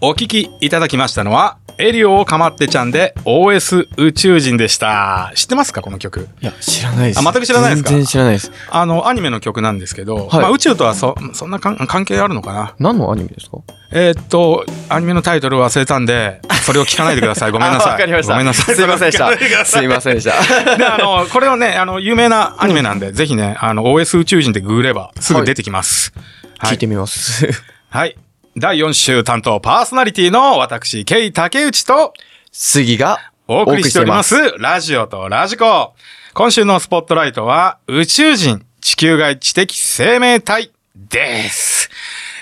[0.00, 5.32] お聴きいただきましたのは、エリオをかまってちゃんで OS 宇宙人でした。
[5.34, 6.28] 知ってますかこの曲？
[6.40, 7.18] いや、知らないです。
[7.20, 7.90] あ全く知らないですか？
[7.90, 8.52] 全然知らないです。
[8.70, 12.74] あの、アニメの曲なんですけど、はいまあ宇宙とはそ、そんな関係あるのかな？
[12.78, 13.58] 何のアニメですか？
[13.92, 17.50] えーっと、アニメのタイトル忘れたんで、それを聞かないでください。
[17.52, 17.88] ごめんなさい。
[17.90, 18.32] あわかりました。
[18.34, 18.74] ごめんなさい。
[18.76, 19.30] すいませんでした。
[19.64, 20.76] さすいませんでした。
[20.76, 26.12] で、あの、これをね、あの、有名なアニメなんで、ぜひね、あの、OS 宇宙人でググればすぐ出てきます。
[26.58, 26.72] はい。
[26.72, 27.48] 聞いてみます。
[27.90, 28.16] はい。
[28.58, 32.12] 第4週担当パーソナリティの私、ケイ竹内と
[32.50, 35.94] 杉がお送りしております、ラジオとラジコ。
[36.34, 41.90] 今週のスポットライトは、宇宙人、地球外知的生命体です。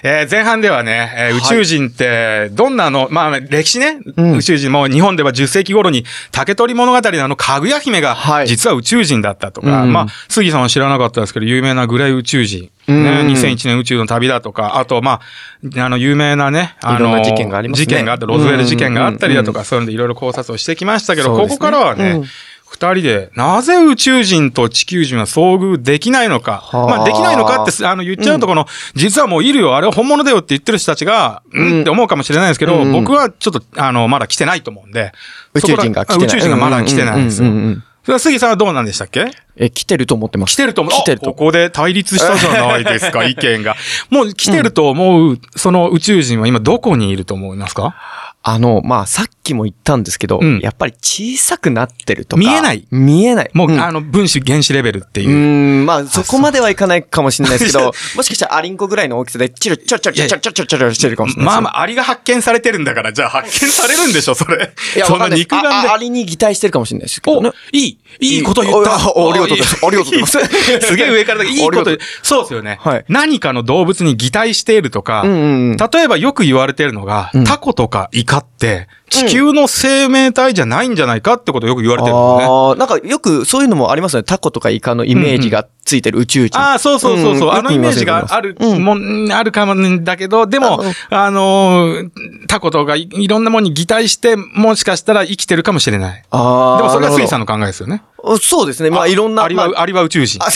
[0.08, 1.38] えー前半ではね、えーはい。
[1.38, 4.36] 宇宙人って、どんなの、まあ、歴史ね、うん。
[4.36, 8.46] 宇宙人も日本では10世紀頃に竹取物語のあの、かぐや姫がは、い。
[8.46, 9.92] 実は宇宙人だったとか、うん。
[9.92, 13.02] まあ、杉さんは知らなかったですけど、有名なグレイ宇宙人、うん。
[13.02, 15.20] ね、2001年宇宙の旅だとか、あと、ま
[15.76, 17.86] あ、あの、有名なね、あの、事件がありますね。
[17.86, 19.54] 事件があって、ロズウェル事件があったりだとうん。
[19.54, 21.48] か、そういうのでいろいろ考察をしてきましたけど、ね。
[21.48, 22.24] こからはね、うん
[22.78, 26.62] 二人で、なぜ宇宙人と地球人は遭遇できないのか。
[26.62, 35.12] はあまあ、できないのかって、あの、言っちゃうとこの、実はもういるよ、あれは本物だよって言ってる人たちが、うんって思うかもしれないですけど、うん僕はちょっと、あの、まだ来てないと思うんで。
[35.54, 36.26] 宇宙人が来てない。
[36.26, 37.54] 宇宙人がまだ来てないんですようん。
[37.54, 39.32] うんうんうんそれは杉さんはどうなんでしたっけ？
[39.56, 40.52] え、来てると思ってます。
[40.52, 40.92] 来てると思う。
[40.92, 43.74] 来てるとあここで対立したじゃないですか、意見が。
[44.10, 47.96] もう来てると思う、その宇宙人は今どこにいると思いますか？
[48.48, 52.40] あの、まあ、さっきも言ったんですけど、うんやっぱり小さくなってるとか。
[52.40, 53.50] 見えない見えない。
[53.52, 55.30] もう、んあの、分子原子レベルってういう。
[55.30, 61.46] ーん、まあ、そこまではいかないかもしれないですけど、 もしかしたらアリンコぐらいの大きさで、チル、チャチャチャチャチャチャチャしてるかもしれない。
[61.46, 64.72] まあまあ、アリが発見されてるんだから、じゃあ発見されるんでしょ、それ。
[64.94, 65.88] いや、その肉眼で。
[65.90, 68.94] アリに擬態してるかもしれないですけどおね。、いい、いいこと言った。
[68.94, 70.38] ありがとうございますありがとうございます
[70.86, 71.90] すげえ上からだけいいこと
[72.22, 72.78] そうですよね。
[72.80, 75.76] はい何かの動物に擬態しているとか、うん。
[75.76, 82.44] 例えばよく言われてるのが、うんタコとかイカって、地球の生命体じゃないんじゃないかってことをよく言われてるんですよね。
[82.44, 84.24] ああ、なんかよくそういうのもありますよね。
[84.24, 86.58] タコとかイカのイメージがついてる宇宙人。
[86.58, 92.10] ああ、そうそうそうそう、うんあのイメージがあるうんもん、あるかもんだけど、でも、あのー
[92.48, 96.24] タコとかいいろんなものに擬態して、もしかしたら生きてるかもしれない。
[96.30, 96.76] ああ。
[96.78, 97.46] でもそれは水さんの。
[97.46, 98.02] の考えですよね。
[98.42, 98.90] そうですね。
[98.90, 99.44] まあいろんな。
[99.44, 100.42] アリは、まあアリは宇宙人。
[100.42, 100.48] あ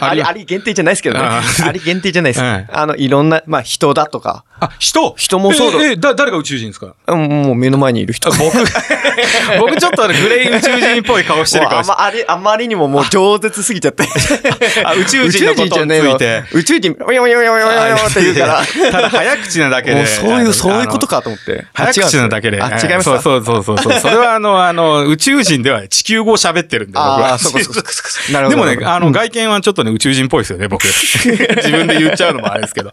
[0.00, 1.24] あり、あり限定じゃないですけどね。
[1.24, 1.42] あ
[1.72, 2.42] り限定じゃないです。
[2.42, 5.14] はいあの、いろんな、まあ人だとか、あ、人？
[5.18, 6.94] 人もそうだえ、誰が宇宙人ですか？
[7.08, 8.30] うんもう目の前にいる人。
[8.30, 8.40] 僕、
[9.60, 12.04] 僕ちょっとあのグレー宇宙人っぽい顔してるかもしれない。
[12.04, 14.04] あまあり、あまりにももう饒舌すぎちゃって。
[14.84, 16.44] あ宇宙人のことについて。
[16.52, 18.90] 宇宙人、おやおやおやおやおやおやって言うから。
[18.90, 20.06] ただ早口なだけで。
[20.06, 21.66] そういう、そういうことかと思って。
[21.74, 22.62] 早口なだけで。
[22.62, 27.30] あ、違いますそうそうそうそうそれはあの、あの、宇宙人では地球語を喋ってるんで、僕は。
[27.30, 28.32] ああ、そうかそうかそうか。
[28.32, 28.66] なるほど。
[28.68, 30.84] でもね、あの、うん外見はちょっとね、宇宙人っぽいですよね、僕。
[30.84, 32.92] 自分で言っちゃうのもあれですけど。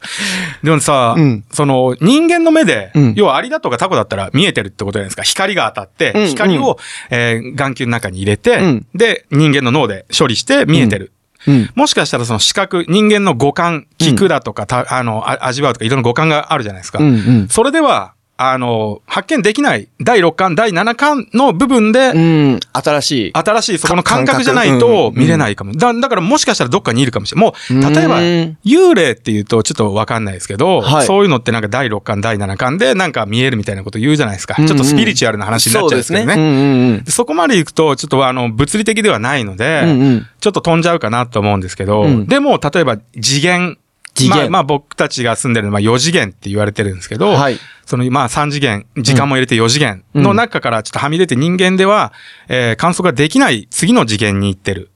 [0.63, 5.23] でもさ、うんその、人間の目で、うん要はアリだとかタコだったら見えてるってことじゃないですか。
[5.23, 6.77] 光が当たって、うん光を、
[7.09, 11.11] えー眼球の中に入れて、うんで、人間の脳で処理して見えてる。
[11.47, 11.69] うん。
[11.75, 16.99] もしかしたらその視覚、人間の五感、聞くだとか、たあの、あ味わうとかいろんな五感があるじゃないですか。
[16.99, 17.47] うんうん。
[17.49, 22.59] それでは、あの、発見できない第6巻、第7巻の部分で、うん。
[22.73, 23.31] 新しい。
[23.33, 25.73] 新しいそこの感覚じゃない感と覚見れないかも。
[25.73, 27.51] だだからもしかしたらどっかにいるかもしれない。
[27.51, 34.55] もう、例えばうん、幽霊って言うとちょっとわかんないですけど、はいそういうのってなんか第6巻、第7巻でなんか見えるみたいなこと言うじゃないですか。
[34.57, 36.33] うんうんちょっとスピリチュアルな話になっちゃうんですけどね。
[36.33, 36.43] そね。
[36.43, 39.89] うんうんでそこまで行くと、ちょっとあの、物理的ではないので、うん。
[39.89, 40.27] うんうん。
[40.39, 43.77] ちょっと飛んじゃうかなと思うんですけど、うんでも、例えば次元。
[44.13, 47.57] 次元まあ、まあ僕たちが住んでるのは4次元って言われてるんですけど、はい。
[47.85, 52.13] そのまあ3次元、時間も入れて4次元の中からちょっとはみ出て人間では、
[52.47, 54.89] えー観測ができない次の次元に行ってる。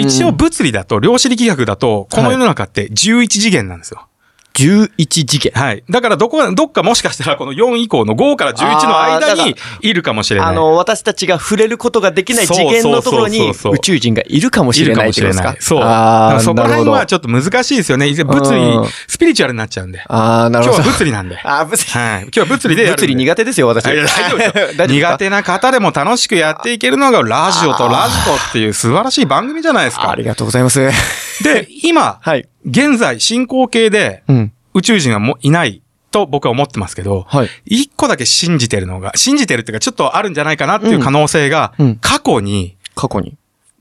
[0.00, 4.06] 一応、物理だと、量子力学だと、この世の中って11次元なんですよ。
[4.64, 5.52] 11次元。
[5.54, 5.84] はい。
[5.88, 10.48] だからどこが、どっかもしかしたらこの4以降の5から11の間にいるかもしれない。
[10.50, 15.62] あの、私たちが触れることができない次元のところに宇宙人がいるかもしれないってことですかしれない。
[15.62, 15.80] そう。
[15.80, 18.08] だかそこら辺はちょっと難しいですよね。
[18.08, 20.04] 物理うん、スピリチュアルになっちゃうんで。
[20.08, 20.90] あー、な今日はるほど。
[20.90, 21.38] 物理なんで。
[21.44, 21.90] あー、物理。
[21.90, 22.22] はい。
[22.22, 22.90] 今日は物理で。
[22.90, 23.84] 物理苦手ですよ、私。
[23.86, 30.14] 大丈夫です 苦手な方でも楽しくやっていけるのがラジオとラジコっていう素晴らしい番組じゃないですかあ。
[30.16, 30.80] りがとうございます。
[31.42, 32.48] で、今、はい。
[32.68, 34.52] 現在進行形でうん。
[34.74, 37.48] 宇宙人はもういないと僕は思ってますけど、はい。
[37.64, 43.36] 一個だけ信じてるのが、信じてるっていうかちょっとあるんじゃないかなっていう可能性が過去に、過去に。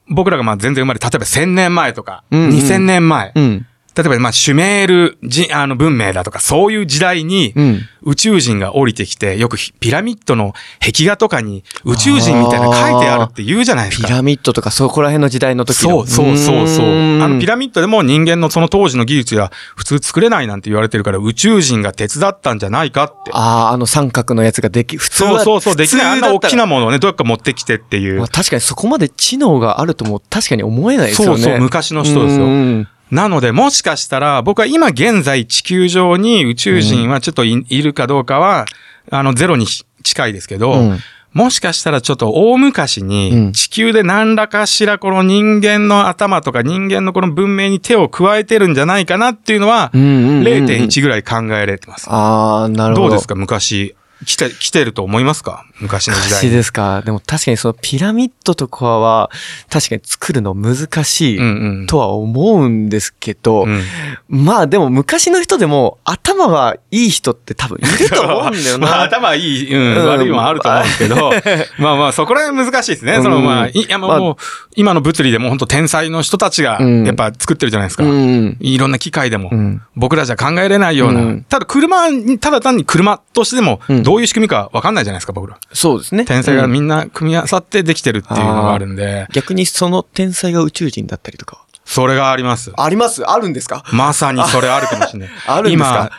[0.10, 3.66] 僕らがまあ全然生まれ、例えば1000年前とか、うんうん2000年前、うん。
[3.98, 7.82] 例えばまあシュメールじあの文明だとか、そういう時代に、うん。
[8.04, 14.08] 宇宙人が降りてきて、よくひピラミッドの壁画とかに宇宙人みたいなの書いてあるって言うじゃないですか。
[14.08, 16.86] ピラミッドとかそこら辺の時代の時のそうそうそうそう。
[16.86, 23.32] ーんあのピラミッドでも人間のその当時の技術や普通作れないなんて言われてるから宇宙人が手伝ったんじゃないかって。
[23.34, 26.06] ああ、あの三角のやつができ、普通はそうそうそう、できない。
[26.06, 28.28] あんな大きなもものをね、どうやか持ってきてっていうまあ。
[28.28, 31.42] 確かにそこまで知能があるとも確かに思えないですよね。
[31.42, 32.48] そうそう、昔の人ですよう。
[32.48, 38.66] んなので、もしかしたら、僕は今現在地球上に宇宙人はちょっとい,、いるかどうかは、
[39.12, 39.66] あの、ゼロに
[40.04, 41.00] 近いですけど、うん
[41.34, 52.08] もしかしたらちょっと大昔うんに地球で何らかしらこの人間の頭とか人間のこの文明に手を加えてるんじゃないかなっていうのはうんうんうんうん0.1ぐらい考えられてます。
[52.10, 53.08] ああ、なるほど。
[53.10, 53.36] どうですか？
[53.36, 53.96] 昔。
[54.26, 55.67] 来て、来てると思いますか？
[55.80, 57.02] 昔の時代昔ですか？
[57.04, 59.30] でも確かにそのピラミッドとかは
[59.70, 61.88] 確かに作るの難しうんういん。
[61.88, 63.82] とは思うんですけど、うん
[64.30, 68.88] まあでも昔の人でも頭はいい人って多分いると思うんだよな。
[68.88, 71.32] まあ頭いい、うん、うん悪いもあると思うんですけど、
[71.80, 73.14] まあまあそこら辺難しいですね。
[73.16, 74.36] うんそのまあ、いいやもう,、まあ
[74.76, 78.04] 今の物理でも本当天才の人たちがうんやっぱ作ってるじゃないですか。
[78.04, 78.58] うん。
[78.60, 81.22] いろんな機械でも、うん僕らじゃ考えれないような。
[81.22, 85.58] うんただ車に、ただ単に車としてでもうんどういう仕組みかわかんないじゃないですか、僕ら。
[85.74, 86.26] そうですね。
[86.26, 91.64] 天才がうんみんな組み合わさってできてるっていうのがあるんで、逆にその天才が宇宙人だったりとか。
[91.86, 92.72] それがあります。
[92.78, 93.24] あります？
[93.24, 93.84] あるんですか？
[93.94, 95.30] まさにそれあるかもしれない。
[95.48, 96.10] あるんですか？
[96.10, 96.12] 今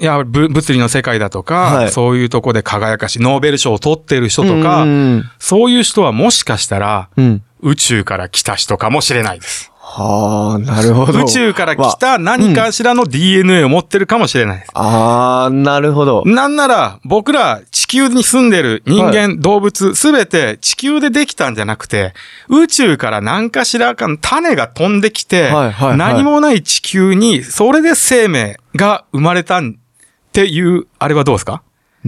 [0.00, 7.42] いや、ぶ物理の世界だとか、はいそういうとこで輝かし、ノーベル賞を取ってる人とか、うんそういう人はもしかしたら、うん。
[7.60, 9.72] 宇宙から来た人かもしれないです。
[9.90, 11.24] はあ、なるほど。
[11.24, 14.70] 宇宙から来た何かしらの DNA を持ってるかもしれないです。
[14.74, 16.22] ああ、なるほど。
[16.26, 22.12] なんなら、僕ら地球に住んでる人間、動物、すべて地球でできたんじゃなくて、
[22.48, 31.62] 宇宙から何かしらかの種が飛んできて、はいはいはい何もない地球に、それで生命が生まれたんっていう、あれはどうですか？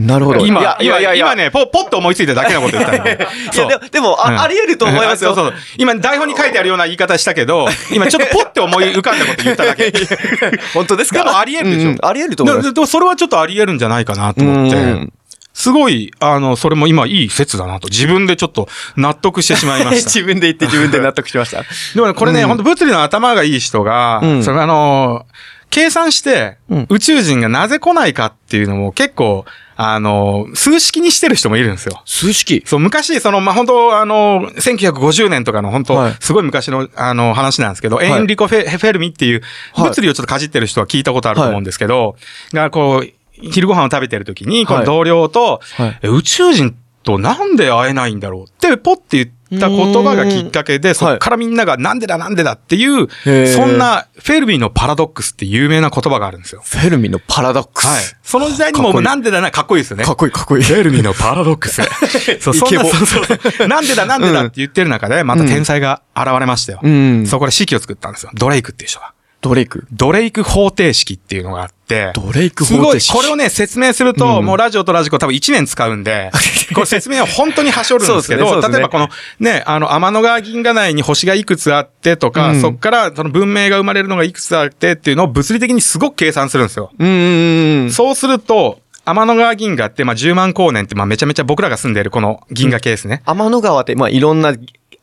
[0.07, 0.47] なるほど。
[0.47, 3.25] 今、いやいやいやいや今ね、ポポッと思いついただけのこと言ったんだけど。
[3.67, 5.35] いや、でも、でも、あ、うんあり得ると思いますよ。
[5.35, 5.55] そうそう。
[5.77, 9.93] 今、台本に書いてあるような言い方したけど、今ちょっとポッて思い浮かんだこと言っただけ。
[10.75, 11.19] 本当ですか？
[11.25, 12.69] でもあり得るでしょうんあり得ると思います。
[12.69, 15.13] ででもそれはちょっとあり得るんじゃないかなと思ってうん。
[15.53, 20.05] すごい、あの、それも今いい説だなと、自分でちょっと納得してしまいました。
[20.09, 21.65] 自分で言って自分で納得しました。
[21.95, 25.27] でもね、これね、うん本当物理の頭がいい人が、うんそれあの、
[25.71, 29.45] 計算してうん、宇宙人がなぜ来ないかっていうのも結構、
[29.77, 32.03] あの、数式にしてる人もいるんですよ。
[32.05, 32.63] 数式。
[32.67, 36.17] そう、昔、その、まあ、本当あの、1950年とかの本当、はい。
[36.21, 38.05] すごい昔の、あの、話なんですけど、い。
[38.05, 39.89] エンリコフェ・フェルミっていう、はい。
[39.89, 42.17] 物理をちょっとかじってる人は聞いたことあると思うんですけど、
[42.53, 43.11] が、こう、
[43.51, 44.87] 昼ご飯を食べてる時に、このはい。
[44.87, 45.61] 同僚と、
[46.03, 56.63] 宇宙人となんで会えないんだろうって、ポッて言った言葉がきっかけで、そっからみんながなんでだなんでだっていう、へーそんなフェルミのパラドックスって有名な言葉があるんですよ。
[56.65, 57.87] フェルミのパラドックス。
[57.87, 58.03] はい。
[58.23, 60.05] その時代にもなんでだな、かっこいいですよね。
[60.05, 60.63] かっこいいかっこいい。
[60.63, 61.83] フェルミのパラドックス。
[62.41, 63.69] そう、そんな、そうそう。
[63.69, 66.81] なんでだなんでだって言ってる中で、また天才が現れましたよ。
[66.83, 67.27] うん。
[67.27, 68.31] そこで式を作ったんですよ。
[68.35, 69.13] ドレイクっていう人が。
[69.41, 69.87] ドレイク。
[69.91, 73.13] ドレイク方程式っていうのがあって、ドレイクすごい、方程式。
[73.15, 76.31] これをね、説明すると、うんもうラジオとラジコ多分1年使うんで、
[76.75, 86.91] これ説明は本当にはしょるんですけど、例えばこの、ね、あの、天の川銀河内に星がいくつあってとか、うんそっからその文明が生まれるのがいくつあってっていうのを物理的にすごく計算するんですよ。
[86.99, 87.91] うんうんうん。
[87.91, 93.23] そうすると、天の川銀河って、まあ、10万光年って、まあ、めちゃめちゃ僕らが住んでいるこの銀河系ですね。
[93.25, 94.55] 天の川って、まあ、いろんな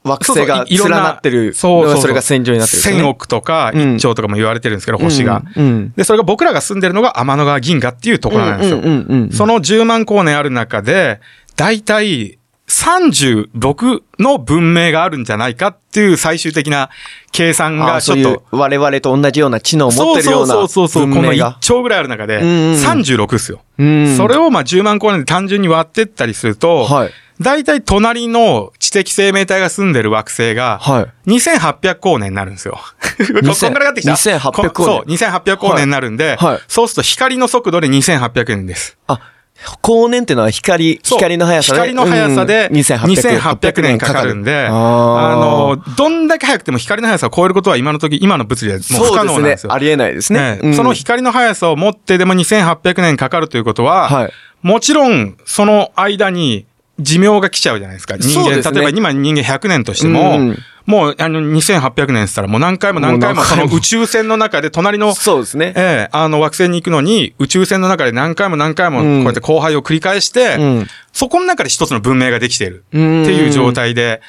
[0.07, 1.53] 惑星がいいろん連なってる。
[1.53, 2.01] そうそうそう。
[2.01, 3.03] それが線状になってるね。
[3.03, 5.43] 1000億とかうん1兆とかも言われてるんですけど、星が。
[5.55, 5.65] うん。
[5.65, 5.93] うん。
[5.95, 8.77] で、それが僕らが住んでるのが天の川銀河っていうところなんですよ。
[8.77, 9.31] うんうんうんうん。
[9.31, 11.19] その10万光年ある中で、
[11.55, 16.89] だいたい36の文明があるんじゃないかっていう最終的な
[17.31, 18.43] 計算あがちょっと。
[18.51, 21.57] 我々と同じような知能を持ってるようなそうそうそうそう、この1文明が。
[21.61, 23.61] 兆ぐらいある中で、うんうん36ですよ。
[23.77, 27.11] うんそれをまあ10万光年で単純に割ってったりすると、はい。
[27.39, 31.31] 大体隣の知的生命体が住んでる惑星が、はい。
[31.31, 32.79] 2800光年になるんですよ。
[33.17, 38.97] ここんからかってきた2800光年こそう、2800光年になるんで、はいはいそうすると光の速度で2800年です。
[39.07, 39.19] あ、
[39.81, 41.79] 光年ってのは光、光の速さで。
[41.79, 49.73] 光の速さでうん2800 2800年かかるんで、あの、どんだけ速くても光の速さを超えることは今の時、今の物理でもう不可能なんですよ。
[49.73, 50.57] ありえないですね。
[50.57, 54.33] ねうんその光の速さを持ってでも2800年かかるということは、はい。
[54.61, 56.65] もちろん、その間に
[56.99, 58.17] 寿命が来ちゃうじゃないですか。
[58.17, 60.57] 人間、ね例えば今人間100年としても、うん
[60.87, 65.73] もうあの2800年って言ったらもう何回も何回もその宇宙船の中で隣の、そうですね。
[65.75, 70.87] ええあの惑星に行くのに宇宙船の中で何回も何回もこうやって交配を繰り返して、うん。
[71.11, 74.21] そこの中で一つの文明ができているってうんいう状態で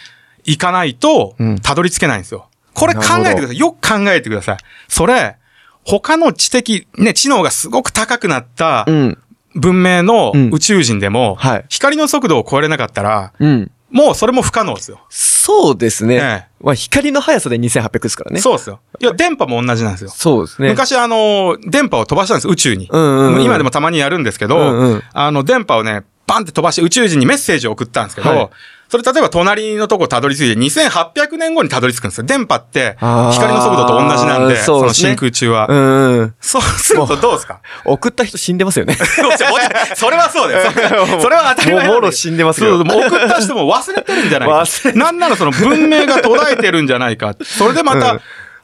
[0.43, 2.49] いかないとうん、たどり着けないんですよ。
[2.75, 3.59] これ考えてください。
[3.59, 4.57] よく考えてください。
[4.89, 5.37] それ、
[5.85, 9.19] 他の知的、ね、知能がすごく高くなったうん。
[9.55, 13.71] 文明のうん宇宙人でも、はい光の速度を超えれなかったら、うん。
[13.91, 15.01] もうそれも不可能ですよ。
[15.09, 16.17] そうですね。
[16.17, 18.41] ええまあ、光の速さで2800ですからね。
[18.41, 18.81] そうですよ。
[19.01, 20.11] いや、電波も同じなんですよ。
[20.11, 20.69] そうですね。
[20.69, 22.89] 昔あの、電波を飛ばしたんです、宇宙に。
[22.91, 28.51] うんうんうん今でもたまにやるんですけど、うんうんあの、電波をね、バンって飛ばして宇宙人にメッセージを送ったんですけど、はい
[28.89, 32.25] それ例えば隣のとこたどり着いて2800年後にたどり着くんですよ。
[32.25, 35.67] 電波って光の速度と同じなんで、そですね真空中は。
[35.69, 36.35] うんうん。
[36.41, 37.61] そうするとどうですか？
[37.85, 38.95] 送った人死んでますよね。
[39.95, 40.71] それはそうだよ。
[41.21, 44.55] それは当たり前もうもろ死んでますよ送った人も忘れてるんじゃないか。
[44.61, 47.35] 忘れてなんならその文明が途絶えてるんじゃないか。
[47.43, 48.21] それでまた、うん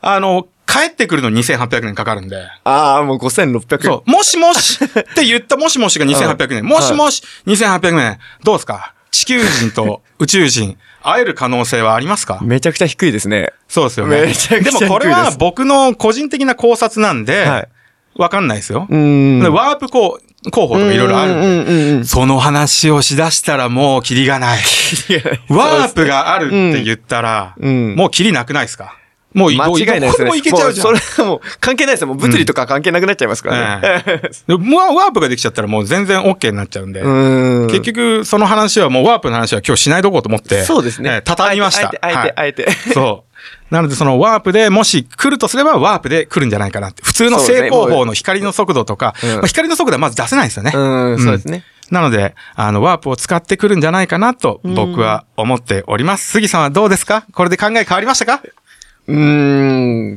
[0.07, 2.37] あの、帰ってくるのに2800年かかるんで。
[2.65, 3.81] ああ、もう5600円。
[3.83, 6.65] そう、もしもしって言ったもしもしが2800年。
[6.65, 8.19] もしもし2800年。
[8.43, 8.93] どうですか？
[9.15, 12.41] 地球人と宇宙人、会える可能性はありますか？
[12.43, 13.53] めちゃくちゃ低いですね。
[13.69, 14.23] そうですよね。
[14.27, 17.69] めちゃくちゃ低いですでもこれは僕の個人的な考察なんで、はい
[18.17, 18.87] わかんないですよ。
[18.89, 19.41] うん。
[19.43, 20.21] でワープ候
[20.53, 22.05] 候補とかいろいろあるんで。
[22.05, 24.61] その話をしだしたらもう キリがない。
[25.49, 28.97] ワープがあるって言ったら、うんもうキリなくないですか？
[29.35, 30.29] もう間違いないですね。
[30.29, 30.87] もいけちゃうじゃん。
[30.87, 32.07] それはもう関係ないですよ。
[32.07, 34.03] もう物理とか関係なくなっちゃいますからね。
[34.49, 37.01] うワープができちゃったらもう全然 OK になっちゃうんで。
[37.01, 37.67] うん。
[37.67, 40.63] 結局、その話はもうワープの話は今日しないとこうと思って。
[40.63, 41.11] そうですね。
[41.11, 41.89] えー畳みました。
[41.89, 42.71] あえて、あえて、あはいえて。
[42.95, 43.25] そ
[43.71, 43.75] う。
[43.75, 47.03] なので、そのワープでもし来るとすればワープで来るんじゃないかなって。
[47.03, 50.73] 普通の正方法の光の速度とか、うんまあ、光の速度はまず出せないですよね。
[50.75, 50.81] う
[51.15, 51.65] ん、そうですね。
[51.91, 56.31] なので、あの、ワープを使ってくるんじゃないかなと僕は思っております。
[56.31, 57.27] 杉さんはどうですか？
[57.33, 58.43] これで考え変わりましたか？
[59.07, 60.17] うーん、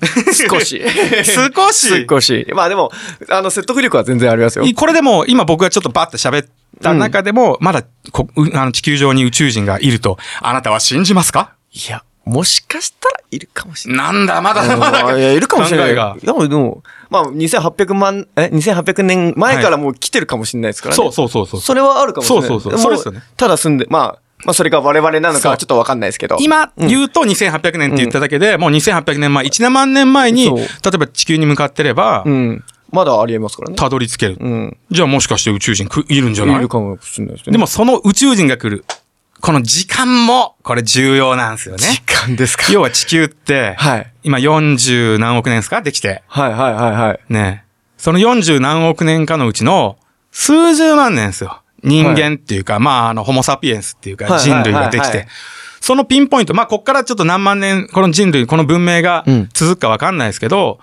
[0.50, 0.82] 少し。
[1.26, 2.06] 少し？
[2.10, 2.47] 少し。
[2.56, 2.91] まあでも、
[3.30, 4.65] あの、説得力は全然ありますよ。
[4.76, 6.48] これでも、今僕がちょっとバッと喋っ
[6.81, 11.54] た中でも、まだこうあの地球上に宇宙人がいると、あなたは信じますか？
[11.73, 14.13] いや、もしかしたらいるかもしれない。
[14.13, 15.17] なんだ、まだまだ。
[15.17, 15.88] いや、いるかもしれない。
[15.88, 20.96] 考えがいや、でも、まあ、2800万、え、2800年前からもう来てるかもしれないですからね。
[20.96, 21.62] そうそうそうそう。
[21.62, 22.48] それはあるかもしれない。
[22.50, 26.38] そうそうそうもそれですよねただ住んで、まあ、まあ、それが我々なのかはちょっとわかんないですけど。
[26.40, 30.62] 今言うと2800年って言っただけで、もう2800年前、1万年前に、例
[30.94, 32.63] えば地球に向かってればう、ん。
[32.92, 33.75] まだありえますからね。
[33.75, 34.38] たどり着ける。
[34.40, 34.77] うん。
[34.92, 36.58] じゃあもしかして宇宙人くいるんじゃない？
[36.58, 37.52] いるかもしれないですね。
[37.52, 38.85] でもその宇宙人が来る、
[39.42, 42.02] この時間も、これ重要なんですよね時。
[42.02, 44.12] 間ですか要は地球って、はい。
[44.23, 45.81] 今40何億年ですか？
[45.81, 46.23] できて。
[46.27, 47.19] はいはいはいはい。
[47.29, 47.65] ね。
[47.98, 49.98] その40何億年かのうちの
[50.31, 51.62] 数十万年ですよ。
[51.84, 55.28] 人間っていうか、まあ、あの、ホモサピエンスっていうかはい人類ができてはいはいはい。
[55.80, 60.80] そのピンポイント、まあ、こっからちょっと何万年、この人類、この文明がうん続くかわかんないですけど、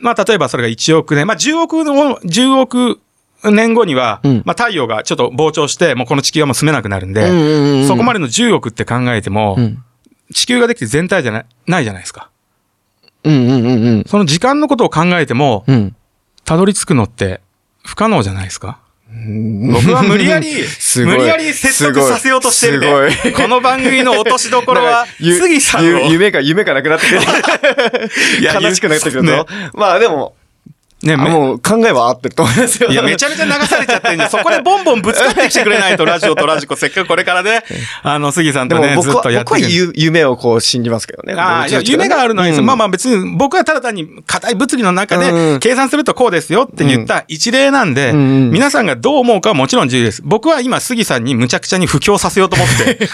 [0.00, 3.00] まあ、例えばそれが1億年、まあ、10億の、10億
[3.44, 9.84] 年後には、うんまあ、太陽がちょっと膨張して、もうこの地球はもう住めなくなるんで、うんうんうんそこまでの10億って考えても、うん。
[10.32, 12.30] 地球ができて全体じゃない、ないじゃないですか。
[13.24, 14.04] うんうんうんうん。
[14.06, 15.96] その時間のことを考えても、うん。
[16.44, 17.40] たどり着くのって
[17.84, 18.80] 不可能じゃないですか
[19.72, 20.64] 僕は無理やり、
[21.04, 27.20] 無理やり説得させようとしてるで、この番組の落としどころは、ゆ杉さんゆを、夢が、夢がなくなってくる。
[28.62, 29.36] 悲しくなってくるね。
[29.36, 29.46] と。
[29.74, 30.36] まあでも、
[31.02, 32.90] ね、もう考えは合ってると思いますよ。
[32.90, 37.62] いや、めちゃめちゃ流されちゃってるんで、 そこでボンボンぶつかってきてくれないと、ラジオとラジコ、せっかくこれからね、
[38.02, 41.34] あの、杉さんとね、ずっでも僕は、僕はとやっていくゆ夢をこう信じますけどね。
[41.34, 50.20] ああ、いや、夢があるのはいいです、うんまあまあ別に、僕はただ単に硬い物理の中で計算するとこうですよって言った一例なんで、皆さんがどう思うかはもちろん自由です。
[50.22, 53.08] 僕は今、杉さんにむちゃくちゃに布教させようと思って。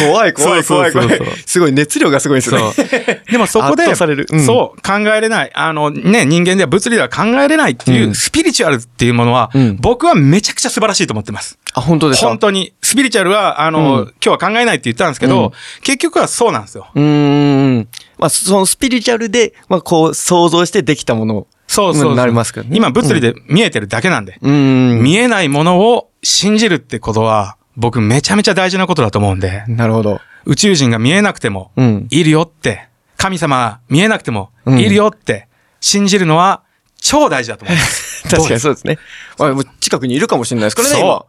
[0.04, 1.20] 怖い怖い怖い怖い。
[1.46, 3.22] すごい熱量がすごいですね。
[3.30, 5.50] でもそこで、そう、考えれない。
[5.54, 11.58] あのね、人間では物理では考えれないっていう、うんスピリチュアルっていうものは、うん僕はめちゃくちゃ素晴らしいと思ってます。
[11.74, 12.28] あ、本当ですか？
[12.28, 12.72] 本当に。
[12.82, 15.50] スピリチュアルは、あの、うん今日は考えないって言ったんですけど、うん
[15.82, 16.88] 結局はそうなんですよ。
[16.94, 17.88] うーん。
[18.18, 24.38] まあ、そのスピリチュアルで、まあ、こう、想像してできたものそうそうそうなりますからね今、物理で見えてるだけなんで。
[24.42, 25.02] うーん。
[25.02, 30.20] 見えないものを信じるってことは、僕めちゃめちゃ大事なことだと思うんで、なるほど。
[30.44, 32.06] 宇宙人が見えなくてもう、ん。
[32.10, 35.46] いるよって、神様見えなくても、うんいるよって、
[35.80, 36.62] 信じるのは、
[37.00, 38.22] 超大事だと思います。
[38.28, 38.98] 確かにそうですね。
[39.38, 41.24] まあ、もう近くにいるかもしれないですからね、そう今。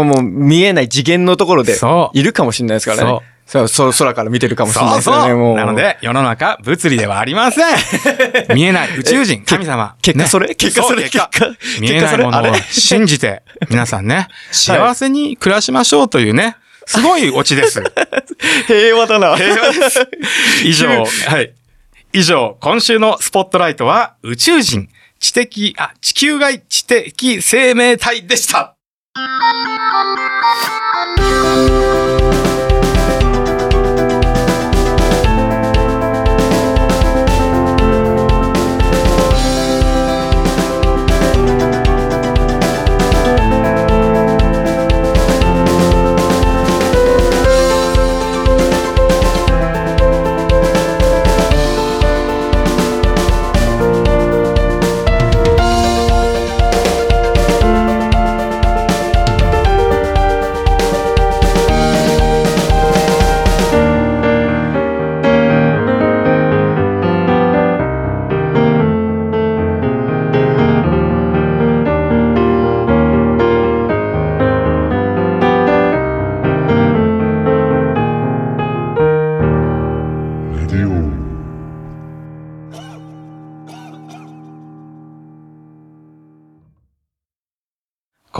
[0.00, 1.76] あもう見えない次元のところで
[2.12, 3.20] いるかもしれないですからね。
[3.46, 5.36] そうそう空から見てるかもしれないですよね、そう。
[5.36, 5.56] もう。
[5.56, 7.64] なので、世の中、物理ではありません。
[8.54, 9.96] 見えない宇宙人、神様。
[10.02, 10.46] 結果それ？
[10.48, 11.02] ね結果それ？
[11.02, 11.28] う結果
[11.80, 16.54] 見えないものを信じて、皆さんね、 幸せに暮らしましょうというね、
[16.86, 17.82] すごいオチです。
[18.68, 19.36] 平和だな。
[19.36, 20.08] 平和です。
[20.64, 21.52] 以上、はい。
[22.12, 24.88] 以上、今週のスポットライトは宇宙人、
[25.20, 28.74] 知的、あ、地球外知的生命体でした。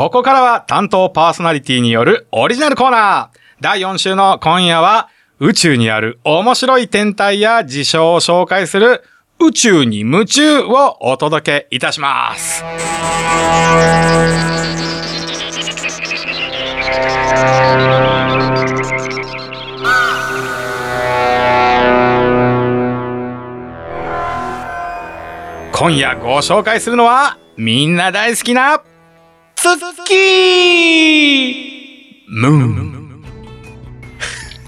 [0.00, 3.38] ここからは担当パーソナリティによるオリジナルコーナー。
[3.60, 9.04] 第4週の今夜は宇宙にある面白い天体や事象を紹介する
[9.40, 12.64] 宇宙に夢中をお届けいたします。
[25.72, 28.82] 今夜ご紹介するのはみんな大好きな
[29.62, 29.72] ツッ
[30.06, 31.56] キー
[32.28, 33.22] ムーン。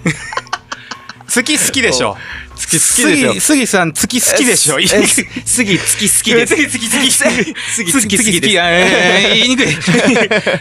[1.26, 2.14] 月好きでしょ。
[2.54, 4.74] 月好きですよ杉杉さん、月好きでしょ
[5.46, 6.54] 杉月好きです。
[6.60, 7.10] 次、次、次、次。
[7.10, 7.54] 杉
[7.92, 8.56] 月好きです。
[8.56, 9.66] えー言いにくい。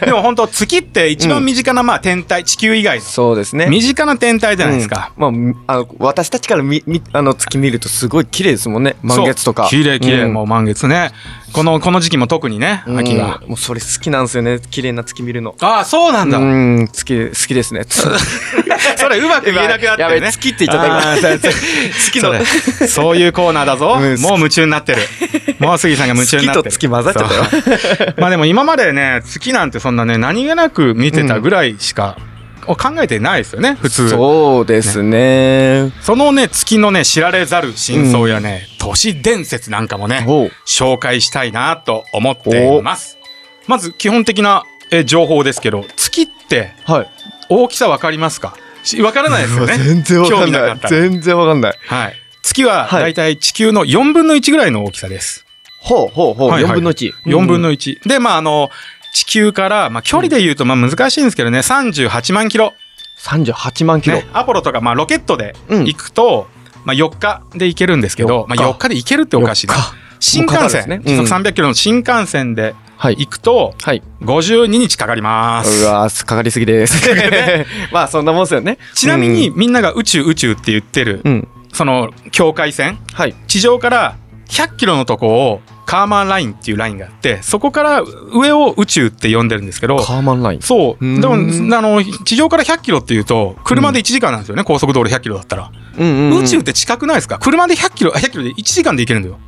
[0.06, 3.04] でも本当月って一番身近な、まあ、天体、地球以外の。
[3.04, 3.66] そうですね。
[3.68, 5.12] 身近な天体じゃないですか。
[5.18, 8.96] うんまあ、あの、私たちからみ、み、あの、月見るとすごい綺麗ですもんね。
[9.02, 9.66] 満月とか。
[9.68, 11.12] 綺麗綺麗、うんもう満月ね。
[11.52, 13.40] この、この時期も特にね、うん秋は。
[13.46, 14.60] もうそれ好きなんですよね。
[14.70, 15.54] 綺麗な月見るの。
[15.60, 16.38] ああ、そうなんだ。
[16.38, 17.82] うん、月、好きですね。
[17.88, 20.14] それうまく言えなくなってるね。
[20.16, 23.98] やべ月って言っちゃったあーそうそう好きのそういうコーナーだぞ。
[24.00, 24.98] うんもう夢中になってる。
[25.58, 26.70] もう杉さんが夢中になってる。
[26.70, 32.16] 月と月混ざっちゃったよまあでも今までね、月なんてそんなね、何気なく見てたぐらいしか、
[32.66, 34.08] を考えてないですよね、普通。
[34.08, 35.92] そうですね。
[36.00, 40.24] そのね、月のね、知られざる真相やね、都市伝説なんかもね、
[40.66, 43.18] 紹介したいなと思っています。
[43.66, 47.08] まず、基本的なえ情報ですけど、月ってはい。
[47.48, 48.54] 大きさわかりますか？
[48.84, 49.78] しわからないですよね。
[49.82, 51.78] 全然わかんないな全然わかんない。
[51.86, 52.16] はい。
[52.42, 55.44] 月ははいだいたい地球の4分の1ぐらいの大きさです。
[55.78, 56.50] ほうほうほう。
[56.50, 57.12] はいはい4分の1。
[57.26, 58.08] 4分の1。
[58.08, 58.70] で、まあ、あの、
[59.12, 62.72] 地球から、まあ、距離で言うと、まあ、難しいんですけどね、38万キロ。
[63.18, 66.48] 38万キロね。、アポロとか、まあ、ロケットでうん行くと、
[66.84, 70.02] まあ、4日で行けるんですけど、4まあ、日4日で行けるっておかしいな4日。
[70.18, 73.16] 新幹線、ね時速300キロの新幹線ではい。
[73.18, 74.02] 行くと、はい。
[74.20, 75.82] 52日かかります。
[75.82, 77.02] うわーかかりすぎです。
[77.90, 78.78] まあ、そんなもんですよね。
[78.94, 81.48] ちなみに、みんなが宇宙宇宙って言ってる、うん、うん。
[81.72, 83.34] その境界線、はい。
[83.48, 84.14] 地上から
[84.52, 90.62] 100キロのとこをカーマンラインっていうラインがあって、そこから上を宇宙って呼んでるんですけど、カーマンライン。
[90.62, 91.04] そう。
[91.04, 95.70] うんでも、あの、地上から100キロっていうと、車で1時間なんですよね、高速道路100キロだったら。
[95.98, 97.38] うんうんうん宇宙って近くないですか？
[97.38, 99.38] 車で100キロ、あ100キロで1時間で行けるんだよ。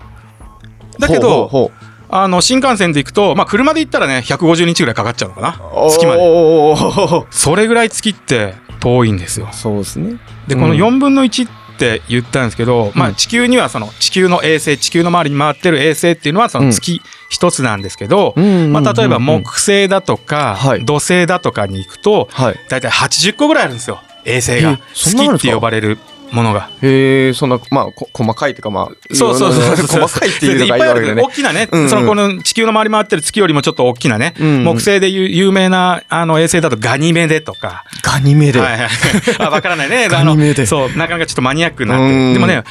[0.98, 5.58] だけど、ほうほうあの、新幹線で行くと、まあ、車で行ったらね、150日ぐらいかかっちゃうのかな
[5.90, 7.26] 月まで。
[7.30, 9.48] それぐらい月って遠いんですよ。
[9.52, 10.18] そうですね。
[10.46, 20.84] で、うんこの4分の1って言ったんですけど、まあ、うん地球にはその、地球の衛星、地球の周りに回ってる衛星っていうのは、その月一つなんですけど、まあ、例えば木星だとか、はい。
[20.84, 22.60] 土星だとかに行くと、はい。
[22.68, 24.00] だいたい80個ぐらいあるんですよ。
[24.24, 24.78] 衛星が。
[24.94, 25.98] 月って呼ばれる
[26.32, 26.70] ものが。
[26.82, 30.00] へえ、そんな、まあ、こ細かいっていうか、まあ、そうそうそうそう。
[30.02, 31.30] 細かいっていうのがいっぱいあるけでね大。
[31.30, 37.84] きなね、うんうんそのこの地球の周り回ってる月よりもちょっと大きなね、うんうん木星で有有名なあの衛星だとガニメデとか。
[38.02, 38.60] ガニメで。
[38.60, 38.88] はいはい。
[39.38, 40.08] あ、わからないね。
[40.08, 41.98] ガニメデそう、なかなかちょっとマニアックにな。
[41.98, 42.64] でもね、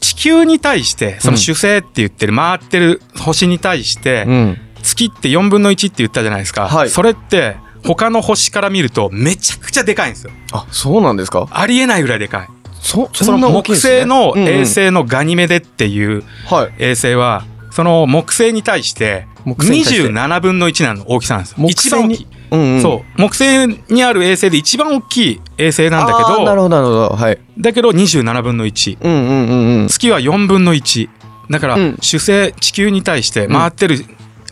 [0.00, 4.58] 地球に対して、その主星って言ってる、回ってる星に対して、うん。
[4.82, 6.66] 月って4分の1って言ったじゃないですか。
[6.68, 10.32] はいそれって、他の星から見るとめちゃくちゃでかいんですよ。
[10.52, 11.48] あ、そうなんですか？
[11.52, 12.48] ありえないぐらいでかい。
[12.82, 16.72] そ、その木星の衛星のガニメデっていうはい。
[16.78, 21.56] 衛星は、その木星に対して木星に対して27分の1なの大きさなんですよ。
[21.58, 22.26] 木星に一番大きい。
[22.50, 22.82] うんうん。
[22.82, 23.20] そう。
[23.20, 27.08] 木星にある衛星で一番大きい衛星なんだけど、なるほど、なるほど。
[27.10, 27.38] はい。
[27.58, 28.98] だけど27分の1。
[29.00, 29.88] うんうんうんうん。
[29.88, 31.08] 月は4分の1。
[31.50, 34.04] だからうん、主星、地球に対して回ってる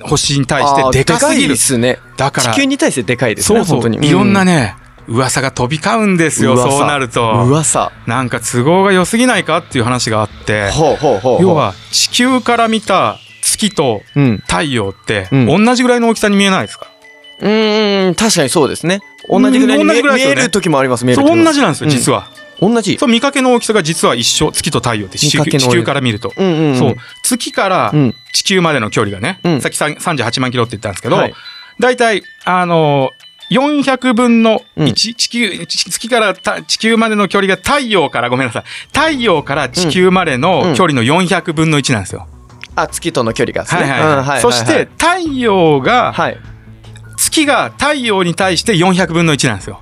[0.02, 1.56] 星に対してでかすぎるあーでかいで。
[1.56, 1.98] すね。
[2.16, 3.64] だから地、球に対してでかいですね。
[3.64, 4.04] そうそう。
[4.04, 4.74] いろんなね、
[5.06, 7.44] 噂が飛び交うんですよ、噂そうなると。
[7.44, 7.92] 噂。
[8.06, 11.42] なんか都合が良すぎないかっていう話があって、ほうほうほう。
[11.42, 14.38] 要、は地球から見た月とうん。
[14.46, 16.90] 太陽ってうん同じぐらいの大きさに見えないですか、
[17.40, 19.00] うーん、確かにそうですね。
[19.28, 19.92] 同じぐらいに見
[20.22, 22.28] える時もあります、見える同じなんですよ、実は。
[22.60, 22.98] 同じ。
[22.98, 26.32] そう見かけの大きさが実は一緒、月と太陽って地球見から見ると。
[26.36, 26.78] うんうんうん。
[26.78, 26.96] そう。
[27.22, 28.14] 月からうん。
[28.32, 31.34] 地球までの距離がね、うんさっきさん38万キロって言ったんですけど、はい
[31.80, 38.64] だいたい、あのー、400分の1、うん地球、地月からた地球までの距離が太陽から、ごめんなさい。
[38.92, 42.28] 太陽から地球までの距離の400分の1なんですよ。
[42.76, 43.82] あ、月との距離がですね。
[43.82, 44.40] はいはいはいうんはい。
[44.40, 46.38] そして、太陽が、はい。
[47.16, 49.80] 月が太陽に対して400分の1なんですよ。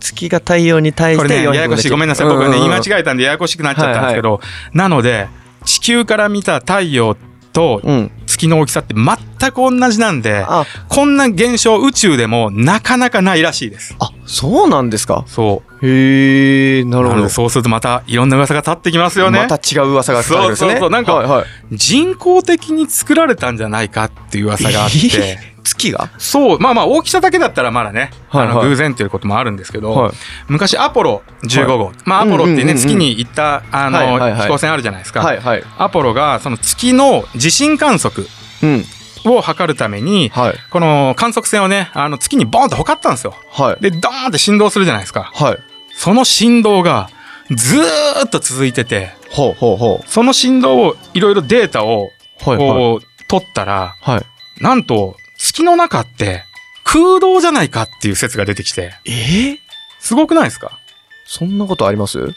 [0.00, 1.90] 月が太陽に対してこれね、400ややこしい。
[1.90, 2.26] ごめんなさい。
[2.26, 4.40] 僕はね、言い間違えたんでややこしくなっちゃったんですけど、
[4.72, 5.28] なので、
[5.64, 7.16] 地球から見た太陽
[7.52, 8.10] とうん。
[8.40, 13.94] 月の大きさって全く同じなんで、あ、こんな現象宇宙でもなかなかないらしいです。
[13.98, 15.24] あ、そうなんですか？
[15.26, 15.86] そう。
[15.86, 17.28] へえ、なるほど。
[17.28, 19.38] そうするとまたいろんな噂が立ってきますよね。
[19.38, 20.70] また違う噂が聞かれるんですね。
[20.70, 21.46] そうそうそうなんかはいはい。
[21.72, 25.38] 人工的に作られたんじゃないかっていう噂があって。
[25.70, 26.10] えー月が？
[26.18, 30.12] そう、まあまあ大きさだけだったらまだね、はいはいあの偶然ということもあるんですけど、はい
[30.48, 35.20] 昔アポロ15号、まあアポロっていうね、月に行ったあの、はいはいはい飛行船あるじゃないですか。
[35.20, 35.62] はいはい。
[35.78, 38.26] アポロがその月の地震観測
[38.62, 38.84] うん。
[39.26, 40.54] を測るために、はい。
[40.70, 43.34] この観測船をね、あの月にボーンとほかったんですよ。
[43.50, 43.82] はい。
[43.82, 45.30] で、ドーンって振動するじゃないですか。
[45.34, 45.58] はい。
[45.94, 47.10] その振動が
[47.50, 52.10] ずーっと続いてて、ほうほうほその振動をいろいろデータを
[52.46, 52.50] う。
[52.50, 52.68] はいはい。
[52.68, 54.22] こう取ったら、はい。
[54.62, 56.44] なんと月の中って
[56.84, 59.10] 空洞じゃないかっていう説が出てきて、え？
[59.10, 59.56] ー
[59.98, 60.78] すごくないですか？
[61.24, 62.18] そんなことあります？
[62.18, 62.32] うん。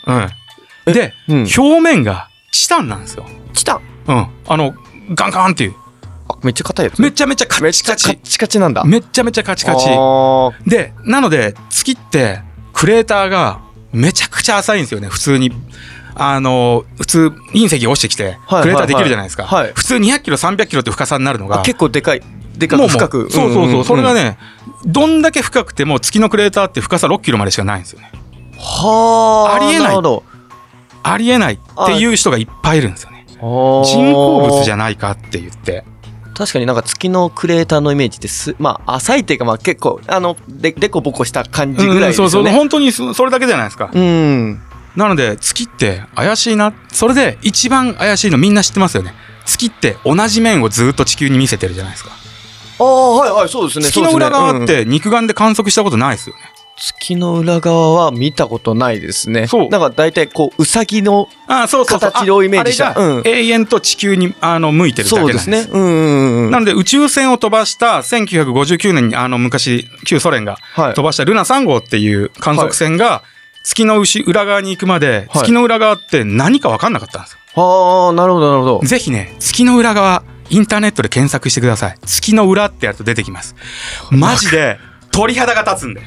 [0.85, 1.37] で、うん。
[1.39, 3.25] 表面がチタンなんですよ。
[3.53, 3.81] チタン？
[4.07, 4.27] うん。
[4.47, 4.73] あの、
[5.13, 5.75] ガンガンっていう。
[6.29, 7.01] あ、めっちゃ硬いやつ？
[7.01, 8.19] めちゃめちゃカめっちゃカチカチ。
[8.23, 8.85] チカチなんだ。
[8.85, 9.87] めっちゃめちゃカチカチ。
[10.69, 12.39] で、なので、月って、
[12.71, 13.59] クレーターが
[13.91, 15.51] めちゃくちゃ浅いんですよね、普通に。
[16.15, 17.19] あの、普通、
[17.53, 19.43] 隕石が落ちてきて、はいクレーターできるじゃないですか。
[19.43, 21.61] はいはい普通200キロ、300キロって深さになるのが。
[21.61, 22.21] あ結構でかい。
[22.63, 23.31] でかく深く。
[23.31, 23.83] そうそうそう。
[23.83, 24.23] それがね。
[24.23, 24.37] ね、
[24.85, 28.11] どんだけ深くても月のクレーターって深さ6キロまでしかないんですよね。
[28.57, 29.55] はあ。
[29.55, 30.21] ありえない。
[31.03, 33.25] ありえないっていう人がいっぱいいるんですよね。
[33.27, 35.83] 人人工物じゃゃないかって言って。
[36.33, 42.43] 確かになんか月のクレーターのイメージってす、まあ、浅いっていうか、まあ結構、あの、で、でこぼこした感じぐらいですそうそう。
[42.43, 42.55] よね。
[42.55, 43.91] 本当にそそれだけじゃないですか。
[43.93, 44.61] うん。
[44.95, 46.73] なので、月って怪しいな。
[46.91, 49.13] それで一番怪しいのみんな知ってますよね。
[49.45, 52.11] 月って同じ面をずっと地球に見せてるじゃないですか。
[52.79, 53.85] ああ、はいはい、そうですね。
[53.85, 56.41] 月の裏側って肉眼で観測したことないですよね。
[56.75, 59.47] 月の裏側は見たことないですね。
[59.47, 61.29] そうなんか大体こう、うさぎの。
[61.47, 65.45] 形をイメージしたうん永遠と地球にあの向いてるだけなんです。
[65.45, 65.71] そうですね。
[65.71, 66.51] うんうんうん。
[66.51, 73.23] なので宇宙船を飛ばした1959年にあの昔旧ソ連がはい飛ばしたルナ3号っていう観測船が
[73.63, 77.39] 月の牛裏側に行くまではい月の裏側って何か分かんなかったんですよ。
[77.55, 78.87] ああ、なるほど、なるほど。
[78.87, 81.97] ぜひね、月の裏側、インターネットで検索してください。
[82.05, 83.55] 月の裏ってやると出てきます。
[84.11, 84.77] マジで
[85.11, 86.01] 鳥肌が立つんで。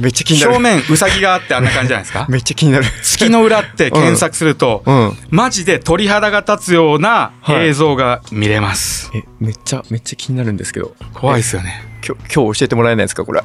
[0.00, 0.52] めっちゃ気になる。
[0.54, 2.26] 正面ウサギがあってあんな感じじゃないですか？
[2.30, 2.84] めっちゃ気になる。
[3.02, 5.16] 月の裏って検索すると、 うん。
[5.30, 9.10] マジで鳥肌が立つようなはい映像が見れます。
[9.14, 10.94] え、めっちゃ、めっちゃ気になるんですけど。
[11.12, 11.84] 怖いですよね。
[12.06, 13.38] 今日、今日教えてもらえないですか、これ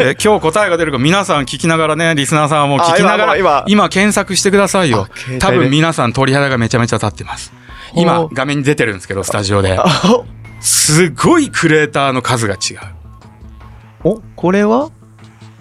[0.00, 5.06] え今日答えが出るか皆さん聞きながらねリスナーさんはもう聞きながらあ今検索してくださいよ
[5.38, 7.52] 多分皆さん鳥肌がめちゃめちゃ立ってます
[7.94, 9.78] 今お画面に出てるんですけどスタジオで。
[9.78, 9.84] あ
[10.60, 12.78] すごいクレーターの数が違う。
[14.04, 14.90] お、これは？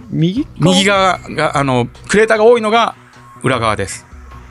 [0.10, 0.48] 右？
[0.58, 2.96] 右側があのクレーターが多いのが
[3.42, 4.06] 裏側です。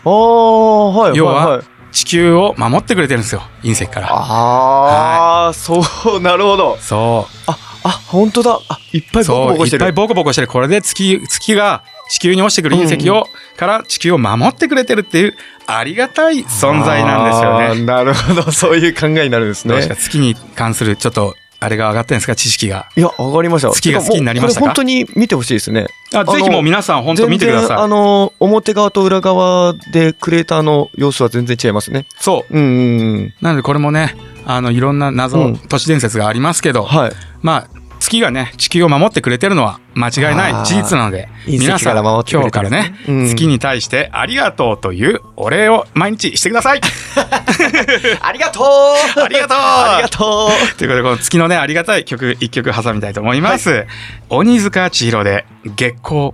[0.04, 1.16] ああ、はい。
[1.16, 1.56] 要ははい。
[1.58, 4.08] はい地球を守ってくれてるんですよ隕石から。
[4.10, 5.82] ああ、そ
[6.16, 6.78] う、なるほど。
[6.78, 7.34] そう。
[7.46, 8.58] あ、あ、本当だ。
[8.70, 9.84] あ、いっぱいボコボコしてる。
[9.84, 10.46] いっぱいボコボコしてる。
[10.48, 15.34] これで月月が地球に落ちてくる隕石を、から地球を守ってくれてるっていう
[15.66, 18.52] ありがたい存在なんですよねなるほど。
[18.52, 19.96] そういう考えになるんですねどうですか。
[19.96, 22.34] 月に関するちょっとあれが上がってんですか？
[22.34, 23.70] 知識がいや、上がりました。
[23.70, 25.86] 月が好きになりました本当に見てほしいですね。
[26.12, 32.06] あぜひもう皆さん本当見てくださいの、表側と裏側でクレーターの様子は全然違いますね。
[32.18, 33.34] そううんうんうん。
[33.40, 37.12] なのでこれもねあのいろんな謎、うん都市伝説がありますけど、はい。
[37.42, 43.26] まあ月がね地球を守ってくれてるのは間違いない事実なので皆さん今日からね、うん。
[43.26, 46.80] 月に対してありがとうというお礼を毎日してください。
[48.20, 49.20] ありがとう。
[49.20, 49.58] ありがとう。
[49.58, 50.76] ありがとう。
[50.76, 53.86] ということでこの月のねありがたい曲一曲挟みたいと思います、
[54.30, 55.44] 鬼塚千尋で
[55.76, 56.32] 月光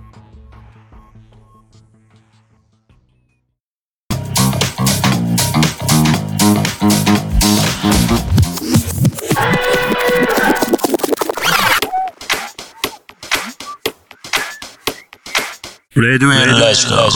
[15.95, 17.09] Red Whale Let's go.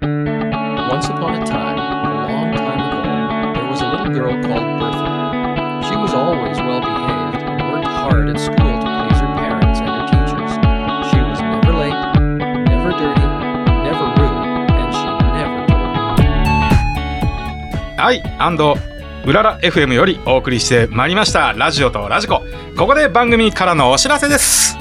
[0.00, 5.84] Once upon a time, a long time ago, there was a little girl called Bertha.
[5.86, 9.90] She was always well behaved and worked hard at school to please her parents and
[9.92, 10.52] her teachers.
[11.12, 11.92] She was never late,
[12.64, 13.20] never dirty,
[13.84, 15.04] never rude, and she
[15.36, 16.24] never told
[18.00, 18.78] はい、アンド
[19.26, 22.42] うらら FM よりお送りしてまいりましたラジオとラジコ
[22.78, 24.72] ここで番組からのお知らせです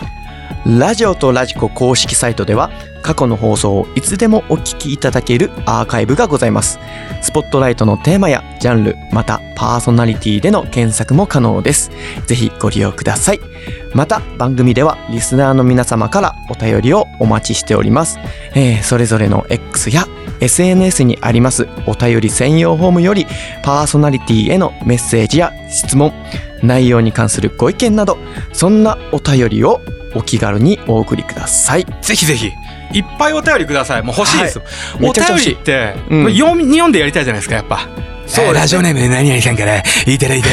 [0.79, 6.79] ラジオとラジコ公式サイトでは過去の放送をいつでもお聞きいただけるアーカイブがございます。
[7.21, 11.91] スポットライトのテーマやジャンル、またパーソナリティでの検索も可能です。
[12.25, 13.39] ぜひご利用ください。
[13.93, 18.17] また番組ではリスナーの皆様からお便りをお待ちしております。
[18.55, 20.05] えーそれぞれの X や
[20.39, 23.27] SNS にありますお便り専用フォームより
[23.63, 26.13] パーソナリティへのメッセージや質問、
[26.63, 28.17] 内容に関するご意見など
[28.53, 29.81] そんなお便りを
[30.13, 31.85] お気軽にお送りください。
[32.01, 32.51] ぜひぜひ。
[32.93, 34.01] いっぱいお便りください。
[34.03, 34.61] もう欲しいです、
[34.99, 35.49] めおちゃくちゃ欲しい。
[35.49, 36.33] 便りって、うん。
[36.33, 37.87] 読んでやりたいじゃないですかやっぱ
[38.31, 40.47] そうラジオネームで何々さんからいただいて、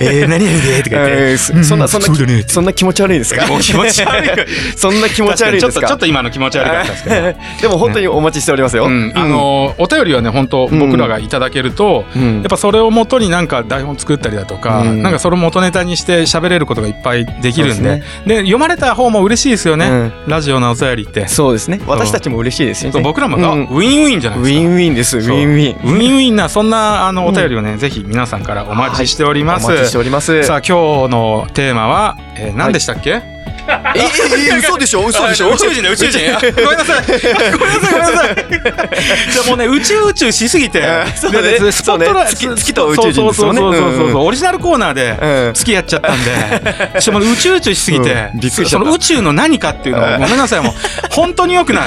[0.00, 3.46] えー、 何々でとか言って、えーそそんなそんなねそんな気持ち悪いですか？
[3.46, 4.30] もう気持ち悪い。
[4.76, 5.72] そんな気持ち悪いですか？
[5.72, 7.16] ちょっとちょっと今の気持ち悪かったですけど。
[7.62, 8.84] でも本当にお待ちしておりますよ。
[8.86, 10.78] うん、あのお便りはね本当うん。
[10.78, 15.02] 僕らがいただけると、うん、やっぱそれを元になんか台本作ったりだとか、うん。
[15.02, 17.74] なんかそれを元ネタにして喋れることがいっぱいできるんで。
[17.74, 20.12] そうでで読まれた方も嬉しいですよね、うん。
[20.28, 21.80] ラジオのお便りって、そうですね。
[21.86, 23.00] 私たちも嬉しいですよね。
[23.00, 24.59] 僕らも、ウィンウィンじゃないですか。
[24.59, 25.18] ウィンウィンです。
[25.18, 25.94] ウィンウィン。
[25.94, 30.42] ウィンウィンなそんなあのお便りをね、ぜひ皆さんからお待ちしております、お待ちしております。
[30.44, 33.33] さあ今日のテーマは、えー何でしたっけ、え
[33.96, 35.06] ええ 嘘でしょ？
[35.06, 35.50] 嘘でしょ？
[35.50, 37.04] 宇宙人だ宇宙人あごめんなさい
[37.58, 38.36] ごめんなさいごめんなさい。
[39.32, 40.82] じゃあもうね宇宙宇宙しすぎて。
[41.16, 41.72] そうね。
[41.72, 43.60] スポットライト月月と宇宙人ですもんね。
[43.60, 45.16] そうそうそうそうオリジナルコーナーで
[45.48, 45.52] うん。
[45.54, 47.00] 月やっちゃったんで。
[47.00, 48.12] しかも宇宙宇宙しすぎて。
[48.34, 48.40] うん。
[48.40, 50.72] びっくりその宇宙の何かっていうのをごめんなさいもう。
[51.10, 51.84] 本当によくない。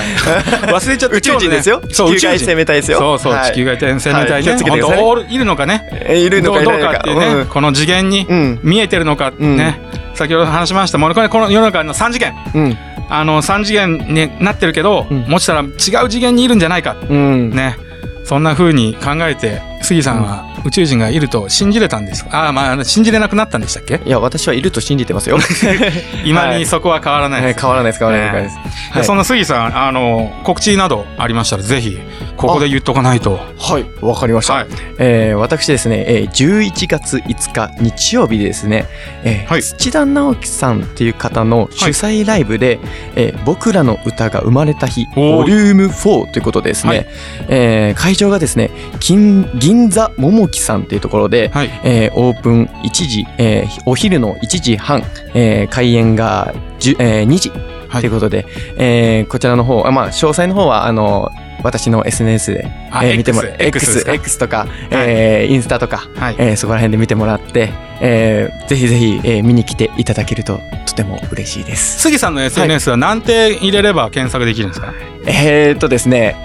[0.68, 1.82] 忘れちゃった宇宙人ですよ。
[1.91, 2.97] そう宇宙地球外生命体ですよ。
[2.99, 3.51] そうそうはい。
[3.51, 4.55] 地球外生命体ね。
[4.82, 5.88] 本当いるのかね。
[6.07, 6.97] えいるのかいどうないのか。
[6.97, 7.45] っていうね、うん。
[7.45, 8.59] この次元にうん。
[8.63, 9.80] 見えてるのかね、
[10.18, 12.34] 先ほど話しましたもうこれこの世の中の3次元。
[12.53, 12.78] うん。
[13.09, 15.22] あの3次元になってるけど、うん。
[15.30, 16.97] もしたら違う次元にいるんじゃないか。
[17.09, 17.51] うん。
[17.51, 17.78] ね。
[18.24, 22.26] そんな風に考えて杉さんは宇宙人がいると信じれたんです。
[22.32, 24.01] ああまあ信じれなくなったんでしたっけ？
[24.05, 25.38] いや私はいると信じてますよ。
[26.26, 27.53] 今にそこは変わらないはい。
[27.53, 27.99] です、変わらないです。
[27.99, 28.55] 変わらないです。
[28.58, 28.62] は
[28.95, 29.01] い。
[29.01, 31.97] でそんな杉さんあの告知などありましたらぜひ
[32.36, 33.39] ここで言っとかないと。
[33.60, 33.86] はい。
[34.01, 34.68] わかりました、はい。
[34.99, 38.86] えー私ですね、えー11月5日日曜日ですね、
[39.24, 39.64] えーはい。
[39.64, 42.80] 土田直樹さんっていう方の主催ライブで
[43.16, 45.76] 「えー僕らの歌が生まれた日」ボリュー。
[45.76, 47.05] ム4ということでですね、はい。
[47.49, 51.70] えー会場がですね金銀座桃木さんっていうところで、はい。
[51.84, 55.03] えーオープン1時、えーお昼の1時半、
[55.34, 57.49] えー開演が10、えー2時
[57.89, 58.01] はい。
[58.01, 58.45] ということで、
[58.78, 61.30] えーこちらの方あまあ詳細の方はあの
[61.64, 66.36] 私の SNS で、あえー見てもら X X, X X とか、えーインスタとか、はい。
[66.38, 67.70] えーそこら辺で見てもらって、
[68.01, 71.99] えーぜひぜひ、えー見に来ていただけるととても嬉しいです。
[72.01, 74.93] 杉さんの SNS は何点入れれば検索できるんですか？
[75.26, 76.36] えー、っとですね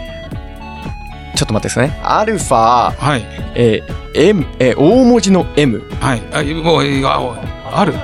[1.42, 2.00] ちょっと待ってくださいね。
[2.04, 3.26] アルファ、はい。
[3.56, 6.22] えー M えー大文字の M はい。
[6.32, 7.34] あもうあお
[7.78, 7.94] ある。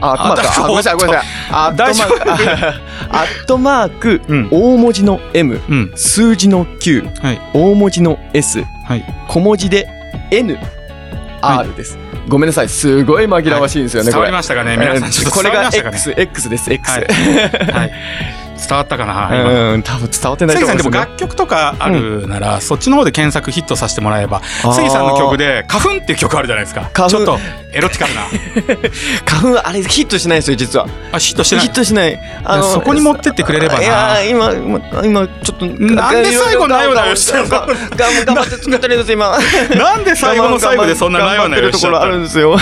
[0.00, 1.28] あ、アットマークあごめんなさい、ごめんなさい。
[1.50, 2.14] アットマ大丈夫。
[2.14, 2.66] ーク、
[3.10, 4.48] アットマーク、うん。
[4.50, 5.92] 大文字の M、うん。
[5.94, 7.40] 数字の9、はい。
[7.52, 9.04] 大文字の S、はい。
[9.28, 9.86] 小文字で
[10.30, 10.54] N、
[11.42, 11.98] は R です。
[12.28, 14.12] ごめんなさい、すごい紛らわしいんですよね、これ。
[14.12, 15.30] 伝わりましたかね皆さん。
[15.30, 16.90] これが X、X です、X。
[16.90, 17.72] はい。
[17.72, 19.28] はい伝わったかな？
[19.32, 20.98] 今うん、多分伝わってないと杉さんですね。
[20.98, 24.42] 楽曲とかあるなら、そっちの方で検索ヒットさせてもらえば
[24.74, 27.38] 杉さんの曲で「花粉」っていう曲あるじゃないですか花粉ちょっと
[27.72, 28.22] エロティカルな
[29.26, 30.86] 花粉、あれヒットしないですよ、実は。
[31.12, 31.64] あヒットしてない？
[31.66, 32.18] ヒットしない。
[32.44, 35.66] あそこに持ってってくれればないやー、今、今、今ちょっと。
[35.66, 39.36] なんで最後なよなよしてんの頑張頑張って作ってるんです、今。
[39.76, 42.56] なんで最後の最後でそんななよなよしてるところあるんですよ。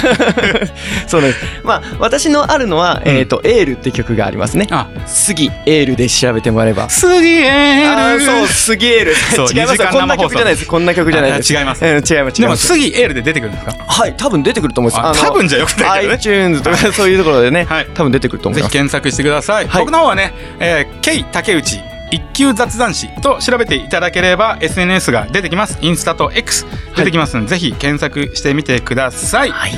[1.07, 1.39] そうです。
[1.63, 4.67] まあ、私のあるのは、えっと、エールって曲がありますね。
[4.71, 6.89] あ杉エールで調べてもらえば。
[6.89, 9.15] 杉エールあーそう、杉エール。
[9.37, 10.67] そう違いますこんな曲じゃないです。
[10.67, 11.57] こんな曲じゃないです。
[11.57, 12.11] あ違いますうん違います。
[12.11, 12.67] 違でいもます。
[12.67, 13.75] 杉エールで出てくるんですか？
[13.87, 15.21] はい、多分出てくると思います。
[15.21, 18.73] あ多分じゃよくないけどね iTunes とかそういうところでねはい、多分出てくると思いぜひます。
[18.73, 21.81] 検索してください、はい僕の方はね、えー、K 竹内
[22.11, 26.65] 一級雑談誌と調べていただければ SNS が出てきますインスタと X
[26.97, 29.73] 出てきますので、ぜひ検索してみてください、はい。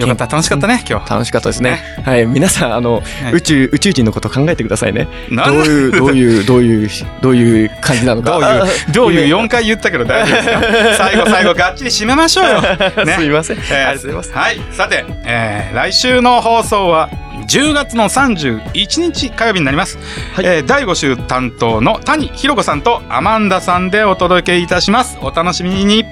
[0.00, 0.36] よかった。
[0.36, 1.10] 楽しかったね今日。
[1.10, 1.82] 楽しかったですね。
[2.04, 3.32] はい、皆さん、あの、はい。
[3.34, 5.08] 宇宙、宇宙人のこと考えてくださいね。
[5.30, 6.90] どなうんいう、どういう、どういう、
[7.20, 8.30] どういう感じなのか。
[8.32, 8.46] どういう。
[8.62, 12.60] あどういう4回言ったけど大丈夫ですか 最後最後がっちり締めましょうよ、
[13.04, 13.12] ね。
[13.14, 13.58] すみません。
[13.58, 14.32] えーありがとうございます。
[14.32, 14.60] はい。
[14.72, 17.08] さて、えー来週の放送は
[17.48, 19.98] 10月の31日火曜日になります、
[20.34, 20.46] はい。
[20.46, 25.18] えー第5週担当の谷ひろ子さんとアマンダさんでお届けいたします。
[25.22, 26.04] お楽しみに、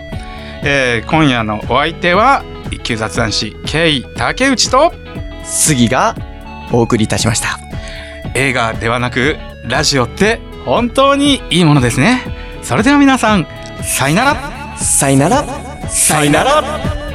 [0.62, 4.92] えー今夜のお相手は一級雑談師 K 竹内と
[5.44, 6.14] 杉が
[6.72, 7.58] お送りいたしました。
[8.34, 12.22] 映画ではなくラジオって本当にいいものですね
[12.62, 13.46] それでは皆さん
[13.82, 15.44] さよならさよなら。
[15.88, 17.07] さよなら